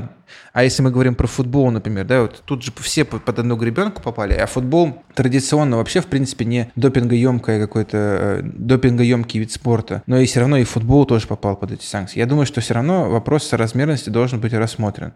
а 0.53 0.63
если 0.63 0.81
мы 0.81 0.91
говорим 0.91 1.15
про 1.15 1.27
футбол, 1.27 1.71
например, 1.71 2.05
да, 2.05 2.21
вот 2.21 2.41
тут 2.45 2.63
же 2.63 2.71
все 2.79 3.05
под 3.05 3.39
одну 3.39 3.55
гребенку 3.55 4.01
попали, 4.01 4.33
а 4.33 4.45
футбол 4.47 5.01
традиционно 5.15 5.77
вообще, 5.77 6.01
в 6.01 6.07
принципе, 6.07 6.45
не 6.45 6.71
допингоемкое 6.75 7.59
какой-то, 7.59 7.97
э, 7.97 8.41
допингоемкий 8.43 9.39
вид 9.39 9.51
спорта, 9.51 10.03
но 10.07 10.19
и 10.19 10.25
все 10.25 10.41
равно 10.41 10.57
и 10.57 10.63
футбол 10.63 11.05
тоже 11.05 11.27
попал 11.27 11.55
под 11.55 11.71
эти 11.71 11.85
санкции. 11.85 12.19
Я 12.19 12.25
думаю, 12.25 12.45
что 12.45 12.61
все 12.61 12.73
равно 12.73 13.09
вопрос 13.09 13.47
соразмерности 13.47 14.09
должен 14.09 14.39
быть 14.39 14.53
рассмотрен. 14.53 15.13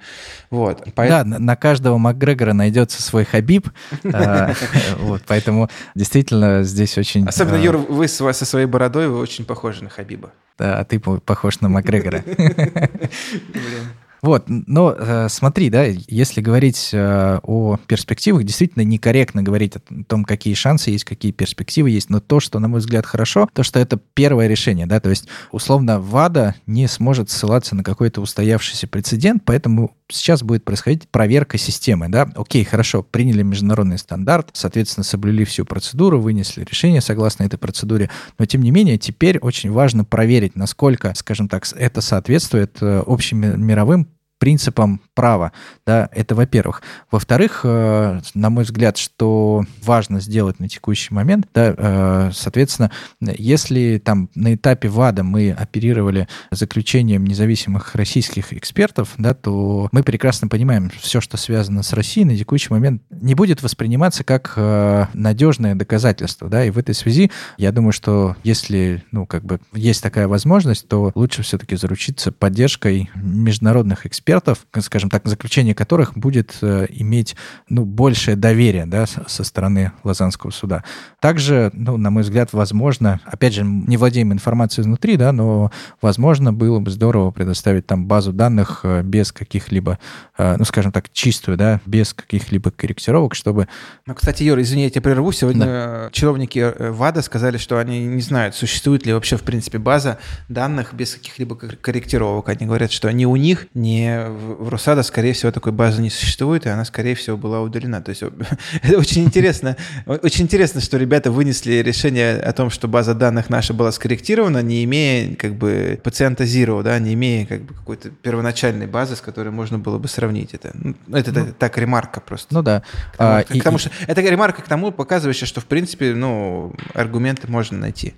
Вот. 0.50 0.88
Поэтому... 0.96 1.34
Да, 1.34 1.40
на 1.40 1.56
каждого 1.56 1.98
Макгрегора 1.98 2.54
найдется 2.54 3.02
свой 3.02 3.26
Хабиб, 3.26 3.70
э, 4.04 4.54
вот, 5.00 5.24
поэтому 5.28 5.70
действительно 5.96 6.64
здесь 6.64 6.98
очень... 6.98 7.28
Особенно, 7.28 7.58
э, 7.58 7.64
Юр, 7.64 7.78
вы 7.78 8.08
со 8.08 8.34
своей 8.34 8.68
бородой, 8.68 9.08
вы 9.08 9.20
очень 9.20 9.46
похожи 9.46 9.84
на 9.84 9.90
Хабиба. 9.90 10.32
Да, 10.58 10.80
а 10.80 10.86
ты 10.86 11.00
похож 11.00 11.60
на 11.60 11.68
Макгрегора. 11.68 12.24
Вот, 14.22 14.46
но 14.48 14.96
э, 14.98 15.28
смотри, 15.30 15.70
да, 15.70 15.84
если 15.84 16.42
говорить 16.42 16.90
э, 16.94 17.40
о 17.44 17.78
перспективах, 17.88 18.44
действительно 18.44 18.84
некорректно 18.84 19.44
говорить 19.44 19.76
о 19.76 19.82
том, 20.08 20.24
какие 20.24 20.54
шансы 20.54 20.92
есть, 20.92 21.04
какие 21.04 21.32
перспективы 21.32 21.90
есть, 21.90 22.10
но 22.10 22.20
то, 22.20 22.40
что, 22.40 22.60
на 22.60 22.68
мой 22.68 22.80
взгляд, 22.80 23.06
хорошо, 23.06 23.48
то, 23.54 23.64
что 23.64 23.80
это 23.80 24.00
первое 24.14 24.48
решение, 24.48 24.88
да, 24.88 25.00
то 25.00 25.10
есть, 25.10 25.28
условно, 25.52 26.00
ВАДА 26.00 26.56
не 26.66 26.88
сможет 26.88 27.30
ссылаться 27.30 27.76
на 27.76 27.84
какой-то 27.84 28.22
устоявшийся 28.22 28.88
прецедент, 28.88 29.44
поэтому 29.46 29.96
сейчас 30.08 30.44
будет 30.44 30.64
происходить 30.64 31.08
проверка 31.10 31.58
системы, 31.58 32.10
да, 32.10 32.30
окей, 32.36 32.64
хорошо, 32.64 33.04
приняли 33.04 33.44
международный 33.44 33.98
стандарт, 33.98 34.50
соответственно, 34.54 35.04
соблюли 35.04 35.44
всю 35.44 35.66
процедуру, 35.66 36.20
вынесли 36.20 36.64
решение 36.64 37.02
согласно 37.02 37.44
этой 37.44 37.58
процедуре, 37.58 38.10
но, 38.38 38.46
тем 38.46 38.62
не 38.62 38.72
менее, 38.72 38.98
теперь 38.98 39.40
очень 39.40 39.72
важно 39.72 40.04
проверить, 40.06 40.56
насколько, 40.56 41.14
скажем 41.16 41.48
так, 41.48 41.66
это 41.76 42.02
соответствует 42.02 42.78
э, 42.82 43.04
общим 43.06 43.40
мировым 43.66 44.08
принципам 44.46 45.02
права. 45.16 45.54
Да, 45.88 46.08
это 46.12 46.36
во-первых. 46.36 46.84
Во-вторых, 47.10 47.62
э, 47.64 48.20
на 48.36 48.50
мой 48.52 48.64
взгляд, 48.64 48.96
что 48.96 49.66
важно 49.82 50.20
сделать 50.20 50.60
на 50.60 50.70
текущий 50.70 51.16
момент, 51.16 51.48
да, 51.52 51.74
э, 51.76 52.32
соответственно, 52.32 52.92
если 53.22 54.00
там 54.06 54.30
на 54.36 54.54
этапе 54.54 54.88
ВАДА 54.88 55.24
мы 55.24 55.50
оперировали 55.50 56.28
заключением 56.52 57.26
независимых 57.26 57.96
российских 57.96 58.54
экспертов, 58.54 59.16
да, 59.18 59.34
то 59.34 59.90
мы 59.92 60.04
прекрасно 60.04 60.48
понимаем, 60.48 60.92
все, 61.02 61.22
что 61.22 61.38
связано 61.38 61.82
с 61.82 61.92
Россией 61.94 62.26
на 62.26 62.38
текущий 62.38 62.72
момент 62.72 63.02
не 63.10 63.34
будет 63.34 63.64
восприниматься 63.64 64.24
как 64.24 64.54
э, 64.58 65.08
надежное 65.16 65.74
доказательство, 65.74 66.50
да, 66.50 66.64
и 66.64 66.70
в 66.70 66.78
этой 66.78 66.94
связи 66.94 67.32
я 67.58 67.72
думаю, 67.72 67.94
что 67.94 68.36
если, 68.44 69.04
ну, 69.12 69.26
как 69.26 69.44
бы 69.44 69.60
есть 69.74 70.04
такая 70.04 70.28
возможность, 70.28 70.88
то 70.88 71.12
лучше 71.16 71.42
все-таки 71.42 71.76
заручиться 71.76 72.32
поддержкой 72.32 73.10
международных 73.16 74.06
экспертов, 74.06 74.35
экспертов, 74.36 74.66
скажем 74.82 75.10
так, 75.10 75.28
заключение 75.28 75.74
которых 75.74 76.18
будет 76.18 76.58
э, 76.62 76.88
иметь 76.90 77.36
ну, 77.70 77.86
большее 77.86 78.36
доверие 78.36 78.86
да, 78.86 79.06
со 79.06 79.44
стороны 79.44 79.92
Лозаннского 80.04 80.52
суда. 80.52 80.84
Также, 81.22 81.72
ну, 81.74 81.98
на 81.98 82.10
мой 82.10 82.24
взгляд, 82.24 82.52
возможно, 82.52 83.22
опять 83.26 83.54
же, 83.54 83.64
не 83.64 83.98
владеем 83.98 84.34
информацией 84.34 84.84
изнутри, 84.84 85.16
да, 85.16 85.32
но, 85.32 85.72
возможно, 86.02 86.52
было 86.52 86.80
бы 86.80 86.92
здорово 86.92 87.32
предоставить 87.32 87.88
там 87.88 88.08
базу 88.08 88.34
данных 88.34 88.82
э, 88.84 89.04
без 89.04 89.32
каких-либо, 89.32 90.00
э, 90.38 90.56
ну, 90.58 90.66
скажем 90.66 90.92
так, 90.92 91.12
чистую, 91.12 91.58
да, 91.58 91.80
без 91.86 92.14
каких-либо 92.14 92.72
корректировок, 92.72 93.36
чтобы... 93.36 93.68
Ну, 94.06 94.16
кстати, 94.16 94.44
Юра, 94.44 94.62
извини, 94.62 94.84
я 94.84 94.90
тебя 94.90 95.02
прерву. 95.02 95.32
Сегодня 95.32 95.66
да. 95.66 96.10
чиновники 96.12 96.74
ВАДА 96.78 97.22
сказали, 97.22 97.58
что 97.58 97.78
они 97.80 98.06
не 98.06 98.22
знают, 98.22 98.56
существует 98.56 99.06
ли 99.06 99.14
вообще, 99.14 99.38
в 99.38 99.44
принципе, 99.44 99.78
база 99.78 100.20
данных 100.50 100.94
без 100.94 101.16
каких-либо 101.16 101.56
корректировок. 101.56 102.50
Они 102.50 102.66
говорят, 102.66 102.92
что 102.92 103.10
ни 103.12 103.26
у 103.26 103.36
них, 103.36 103.68
ни 103.74 104.15
в 104.30 104.70
Росада, 104.70 105.04
скорее 105.04 105.34
всего, 105.34 105.52
такой 105.52 105.72
базы 105.72 106.02
не 106.02 106.10
существует, 106.10 106.66
и 106.66 106.70
она, 106.70 106.86
скорее 106.86 107.16
всего, 107.16 107.38
была 107.38 107.62
удалена. 107.62 108.02
То 108.02 108.10
есть 108.10 108.24
это 108.84 108.98
очень 108.98 109.24
интересно. 109.24 109.78
Очень 110.06 110.46
интересно, 110.46 110.82
что 110.82 110.98
ребята 110.98 111.32
вынесли 111.32 111.76
решение 111.76 112.38
о 112.38 112.54
том, 112.54 112.70
что 112.70 112.88
база 112.88 113.14
данных 113.14 113.50
наша 113.50 113.74
была 113.74 113.92
скорректирована, 113.92 114.62
не 114.62 114.84
имея 114.84 115.36
как 115.36 115.56
бы 115.56 116.00
пациента 116.04 116.44
Zero, 116.44 116.84
да, 116.84 116.98
не 117.00 117.14
имея 117.14 117.46
как 117.46 117.62
бы 117.64 117.74
какой-то 117.74 118.10
первоначальной 118.10 118.88
базы, 118.88 119.16
с 119.16 119.22
которой 119.22 119.50
можно 119.50 119.80
было 119.80 119.98
бы 119.98 120.08
сравнить 120.08 120.54
это. 120.54 120.72
Ну, 120.74 120.96
это 121.12 121.32
ну, 121.32 121.54
так 121.58 121.78
ремарка 121.78 122.22
просто. 122.22 122.54
Ну 122.54 122.62
да. 122.62 122.84
К 123.14 123.18
тому, 123.18 123.32
а, 123.32 123.44
к, 123.44 123.56
и, 123.56 123.62
тому, 123.62 123.78
что, 123.78 123.90
это 124.08 124.22
ремарка 124.22 124.62
к 124.62 124.68
тому, 124.68 124.92
показывающая, 124.92 125.48
что 125.48 125.62
в 125.62 125.66
принципе, 125.66 126.14
ну, 126.14 126.74
аргументы 126.94 127.48
можно 127.48 127.78
найти. 127.78 128.14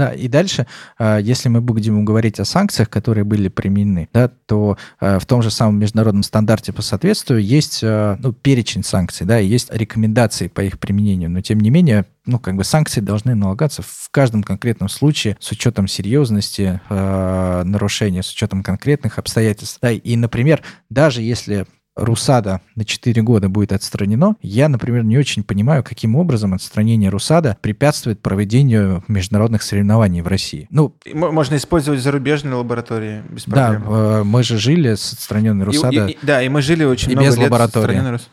Да, 0.00 0.14
и 0.14 0.28
дальше, 0.28 0.66
а, 0.96 1.18
если 1.18 1.50
мы 1.50 1.60
будем 1.60 2.06
говорить 2.06 2.40
о 2.40 2.46
санкциях, 2.46 2.88
которые 2.88 3.24
были 3.24 3.48
применены, 3.48 4.08
да, 4.14 4.28
то 4.46 4.78
а, 4.98 5.18
в 5.18 5.26
том 5.26 5.42
же 5.42 5.50
самом 5.50 5.78
международном 5.78 6.22
стандарте 6.22 6.72
по 6.72 6.80
соответствию 6.80 7.44
есть 7.44 7.80
а, 7.84 8.16
ну, 8.18 8.32
перечень 8.32 8.82
санкций, 8.82 9.26
да, 9.26 9.38
и 9.38 9.46
есть 9.46 9.70
рекомендации 9.70 10.48
по 10.48 10.62
их 10.62 10.78
применению, 10.78 11.28
но 11.28 11.42
тем 11.42 11.60
не 11.60 11.68
менее 11.68 12.06
ну, 12.24 12.38
как 12.38 12.56
бы 12.56 12.64
санкции 12.64 13.02
должны 13.02 13.34
налагаться 13.34 13.82
в 13.82 14.08
каждом 14.10 14.42
конкретном 14.42 14.88
случае 14.88 15.36
с 15.38 15.50
учетом 15.50 15.86
серьезности 15.86 16.80
э, 16.88 17.62
нарушения, 17.66 18.22
с 18.22 18.32
учетом 18.32 18.62
конкретных 18.62 19.18
обстоятельств. 19.18 19.80
Да, 19.82 19.90
и, 19.90 20.16
например, 20.16 20.62
даже 20.88 21.20
если 21.20 21.66
Русада 22.00 22.60
на 22.74 22.84
4 22.84 23.22
года 23.22 23.48
будет 23.48 23.72
отстранено, 23.72 24.36
я, 24.42 24.68
например, 24.68 25.04
не 25.04 25.18
очень 25.18 25.44
понимаю, 25.44 25.84
каким 25.84 26.16
образом 26.16 26.54
отстранение 26.54 27.10
Русада 27.10 27.56
препятствует 27.60 28.20
проведению 28.20 29.04
международных 29.06 29.62
соревнований 29.62 30.22
в 30.22 30.26
России. 30.26 30.66
Ну, 30.70 30.94
можно 31.12 31.56
использовать 31.56 32.00
зарубежные 32.00 32.54
лаборатории 32.54 33.22
без 33.28 33.44
проблем. 33.44 33.84
Да, 33.86 34.20
э, 34.20 34.22
мы 34.24 34.42
же 34.42 34.58
жили 34.58 34.94
с 34.94 35.12
отстраненной 35.12 35.66
Русада. 35.66 36.06
И, 36.06 36.12
и, 36.12 36.18
да, 36.22 36.42
и 36.42 36.48
мы 36.48 36.62
жили 36.62 36.84
очень 36.84 37.12
и 37.12 37.14
много 37.14 37.28
без 37.28 37.36
лет 37.36 37.50
лаборатории. 37.50 38.18
с. 38.18 38.28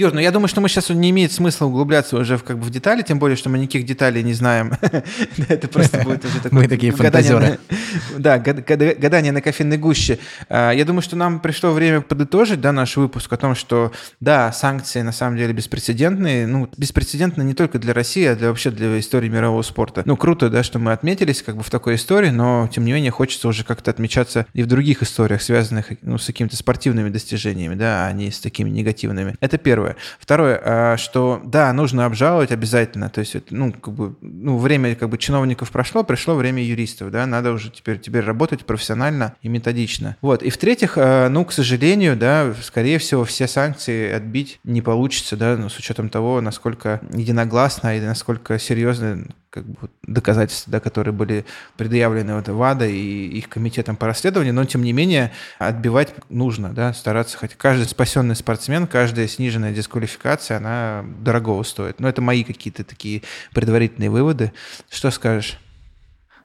Юр, 0.00 0.14
ну 0.14 0.20
я 0.20 0.30
думаю, 0.30 0.48
что 0.48 0.62
мы 0.62 0.70
сейчас 0.70 0.88
не 0.88 1.10
имеет 1.10 1.30
смысла 1.30 1.66
углубляться 1.66 2.16
уже 2.16 2.38
в, 2.38 2.42
как 2.42 2.58
бы 2.58 2.64
в 2.64 2.70
детали, 2.70 3.02
тем 3.02 3.18
более, 3.18 3.36
что 3.36 3.50
мы 3.50 3.58
никаких 3.58 3.84
деталей 3.84 4.22
не 4.22 4.32
знаем. 4.32 4.72
Это 5.48 5.68
просто 5.68 5.98
будет 5.98 6.24
уже 6.24 6.40
такое... 6.42 6.62
Мы 6.62 6.68
такие 6.68 6.90
фантазеры. 6.92 7.58
Да, 8.16 8.38
гадание 8.38 9.32
на 9.32 9.42
кофейной 9.42 9.76
гуще. 9.76 10.18
А, 10.48 10.70
я 10.70 10.84
думаю, 10.84 11.02
что 11.02 11.16
нам 11.16 11.40
пришло 11.40 11.72
время 11.72 12.00
подытожить 12.00 12.60
да, 12.60 12.72
наш 12.72 12.96
выпуск 12.96 13.30
о 13.32 13.36
том, 13.36 13.54
что 13.54 13.92
да, 14.20 14.52
санкции 14.52 15.02
на 15.02 15.12
самом 15.12 15.36
деле 15.36 15.52
беспрецедентные. 15.52 16.46
Ну, 16.46 16.68
беспрецедентно 16.76 17.42
не 17.42 17.54
только 17.54 17.78
для 17.78 17.92
России, 17.92 18.24
а 18.24 18.36
для 18.36 18.48
вообще 18.48 18.70
для 18.70 18.98
истории 18.98 19.28
мирового 19.28 19.62
спорта. 19.62 20.02
Ну, 20.06 20.16
круто, 20.16 20.48
да, 20.48 20.62
что 20.62 20.78
мы 20.78 20.92
отметились 20.92 21.42
как 21.42 21.56
бы 21.56 21.62
в 21.62 21.70
такой 21.70 21.96
истории, 21.96 22.30
но 22.30 22.70
тем 22.72 22.84
не 22.84 22.92
менее 22.92 23.10
хочется 23.10 23.48
уже 23.48 23.64
как-то 23.64 23.90
отмечаться 23.90 24.46
и 24.54 24.62
в 24.62 24.66
других 24.66 25.02
историях, 25.02 25.42
связанных 25.42 25.86
ну, 26.02 26.16
с 26.16 26.26
какими-то 26.26 26.56
спортивными 26.56 27.10
достижениями, 27.10 27.74
да, 27.74 28.06
а 28.06 28.12
не 28.12 28.30
с 28.30 28.40
такими 28.40 28.70
негативными. 28.70 29.34
Это 29.40 29.58
первое 29.58 29.89
первое. 29.90 29.96
Второе, 30.18 30.60
а, 30.62 30.96
что 30.96 31.40
да, 31.44 31.72
нужно 31.72 32.06
обжаловать 32.06 32.52
обязательно. 32.52 33.08
То 33.08 33.20
есть, 33.20 33.36
ну, 33.50 33.72
как 33.72 33.94
бы, 33.94 34.14
ну, 34.20 34.58
время 34.58 34.94
как 34.94 35.08
бы 35.08 35.18
чиновников 35.18 35.70
прошло, 35.70 36.02
пришло 36.04 36.34
время 36.34 36.62
юристов, 36.62 37.10
да, 37.10 37.26
надо 37.26 37.52
уже 37.52 37.70
теперь, 37.70 37.98
теперь 37.98 38.24
работать 38.24 38.64
профессионально 38.64 39.34
и 39.42 39.48
методично. 39.48 40.16
Вот. 40.20 40.42
И 40.42 40.50
в-третьих, 40.50 40.94
а, 40.96 41.28
ну, 41.28 41.44
к 41.44 41.52
сожалению, 41.52 42.16
да, 42.16 42.54
скорее 42.62 42.98
всего, 42.98 43.24
все 43.24 43.46
санкции 43.46 44.12
отбить 44.12 44.60
не 44.64 44.82
получится, 44.82 45.36
да, 45.36 45.56
ну, 45.56 45.68
с 45.68 45.78
учетом 45.78 46.08
того, 46.08 46.40
насколько 46.40 47.00
единогласно 47.12 47.96
и 47.96 48.00
насколько 48.00 48.58
серьезно 48.58 49.26
как 49.50 49.66
бы 49.66 49.90
доказательства, 50.04 50.70
да, 50.72 50.80
которые 50.80 51.12
были 51.12 51.44
предъявлены 51.76 52.36
вот 52.36 52.48
ВАДА 52.48 52.86
и 52.86 53.26
их 53.26 53.48
комитетом 53.48 53.96
по 53.96 54.06
расследованию, 54.06 54.54
но 54.54 54.64
тем 54.64 54.82
не 54.82 54.92
менее 54.92 55.32
отбивать 55.58 56.14
нужно, 56.28 56.70
да, 56.70 56.92
стараться 56.94 57.36
хоть 57.36 57.56
каждый 57.56 57.86
спасенный 57.86 58.36
спортсмен, 58.36 58.86
каждая 58.86 59.26
сниженная 59.26 59.72
дисквалификация, 59.72 60.58
она 60.58 61.04
дорогого 61.20 61.62
стоит. 61.64 61.98
Но 61.98 62.08
это 62.08 62.22
мои 62.22 62.44
какие-то 62.44 62.84
такие 62.84 63.22
предварительные 63.52 64.10
выводы. 64.10 64.52
Что 64.88 65.10
скажешь? 65.10 65.58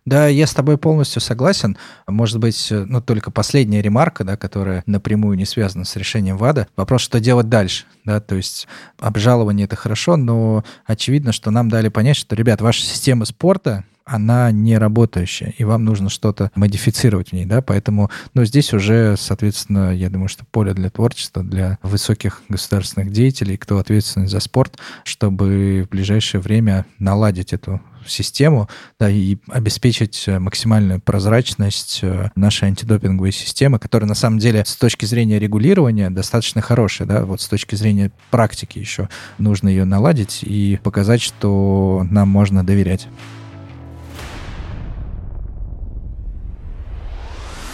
Да, 0.06 0.28
я 0.28 0.46
с 0.46 0.54
тобой 0.54 0.78
полностью 0.78 1.20
согласен. 1.20 1.78
Может 2.08 2.40
быть, 2.40 2.68
ну, 2.70 3.02
только 3.02 3.32
последняя 3.32 3.82
ремарка, 3.82 4.24
да, 4.24 4.38
которая 4.38 4.84
напрямую 4.86 5.36
не 5.36 5.46
связана 5.46 5.84
с 5.84 5.96
решением 5.96 6.38
ВАДА. 6.38 6.68
Вопрос, 6.76 7.02
что 7.02 7.20
делать 7.20 7.50
дальше, 7.50 7.86
да, 8.04 8.20
то 8.20 8.36
есть 8.36 8.68
обжалование— 9.00 9.66
это 9.66 9.76
хорошо, 9.76 10.16
но 10.16 10.64
очевидно, 10.86 11.32
что 11.32 11.50
нам 11.50 11.70
дали 11.70 11.90
понять, 11.90 12.18
что, 12.18 12.36
ребят, 12.36 12.62
ваша 12.62 12.84
система 12.84 13.26
спорта, 13.26 13.84
она 14.06 14.52
не 14.52 14.78
работающая, 14.78 15.56
и 15.58 15.64
вам 15.64 15.84
нужно 15.84 16.10
что-то 16.10 16.52
модифицировать 16.54 17.30
в 17.30 17.34
ней, 17.34 17.46
да, 17.46 17.64
поэтому, 17.64 18.12
ну, 18.36 18.46
здесь 18.46 18.72
уже, 18.72 19.16
соответственно, 19.18 19.92
я 19.92 20.12
думаю, 20.12 20.30
что 20.30 20.46
поле 20.46 20.76
для 20.76 20.92
творчества, 20.92 21.42
для 21.42 21.80
высоких 21.82 22.44
государственных 22.48 23.12
деятелей, 23.12 23.58
кто 23.58 23.80
ответственный 23.80 24.28
за 24.28 24.40
спорт, 24.40 24.78
чтобы 25.04 25.84
в 25.88 25.90
ближайшее 25.90 26.40
время 26.40 26.86
наладить 27.00 27.52
эту 27.52 27.82
систему 28.08 28.70
да, 29.00 29.10
и 29.10 29.38
обеспечить 29.50 30.24
э, 30.28 30.40
максимальную 30.40 31.00
прозрачность 31.02 32.00
э, 32.02 32.30
нашей 32.36 32.70
антидопинговой 32.70 33.32
системы, 33.32 33.80
которая 33.80 34.08
на 34.08 34.16
самом 34.16 34.40
деле 34.40 34.64
с 34.66 34.76
точки 34.76 35.06
зрения 35.06 35.40
регулирования 35.40 36.10
достаточно 36.10 36.62
хорошая. 36.62 37.08
Да? 37.08 37.26
Вот 37.26 37.42
с 37.42 37.48
точки 37.48 37.76
зрения 37.76 38.12
практики 38.32 38.80
еще 38.80 39.10
нужно 39.38 39.70
ее 39.70 39.86
наладить 39.86 40.40
и 40.44 40.80
показать, 40.84 41.22
что 41.22 42.06
нам 42.10 42.30
можно 42.30 42.66
доверять. 42.66 43.08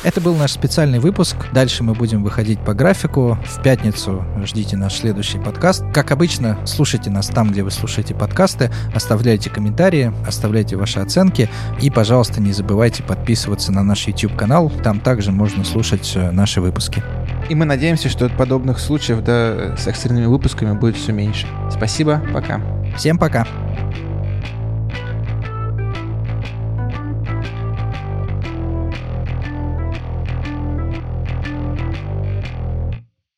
Это 0.03 0.19
был 0.19 0.35
наш 0.35 0.51
специальный 0.51 0.97
выпуск. 0.97 1.35
Дальше 1.53 1.83
мы 1.83 1.93
будем 1.93 2.23
выходить 2.23 2.59
по 2.59 2.73
графику. 2.73 3.37
В 3.45 3.61
пятницу 3.61 4.25
ждите 4.43 4.75
наш 4.75 4.95
следующий 4.95 5.37
подкаст. 5.37 5.83
Как 5.93 6.11
обычно, 6.11 6.57
слушайте 6.65 7.11
нас 7.11 7.27
там, 7.27 7.51
где 7.51 7.61
вы 7.61 7.69
слушаете 7.69 8.15
подкасты, 8.15 8.71
оставляйте 8.95 9.51
комментарии, 9.51 10.11
оставляйте 10.25 10.75
ваши 10.75 10.99
оценки 10.99 11.49
и, 11.79 11.91
пожалуйста, 11.91 12.41
не 12.41 12.51
забывайте 12.51 13.03
подписываться 13.03 13.71
на 13.71 13.83
наш 13.83 14.07
YouTube-канал. 14.07 14.71
Там 14.83 14.99
также 14.99 15.31
можно 15.31 15.63
слушать 15.63 16.13
э, 16.15 16.31
наши 16.31 16.61
выпуски. 16.61 17.03
И 17.49 17.53
мы 17.53 17.65
надеемся, 17.65 18.09
что 18.09 18.27
подобных 18.29 18.79
случаев 18.79 19.23
да, 19.23 19.77
с 19.77 19.85
экстренными 19.85 20.25
выпусками 20.25 20.75
будет 20.75 20.97
все 20.97 21.11
меньше. 21.11 21.45
Спасибо, 21.69 22.23
пока. 22.33 22.59
Всем 22.97 23.19
пока. 23.19 23.45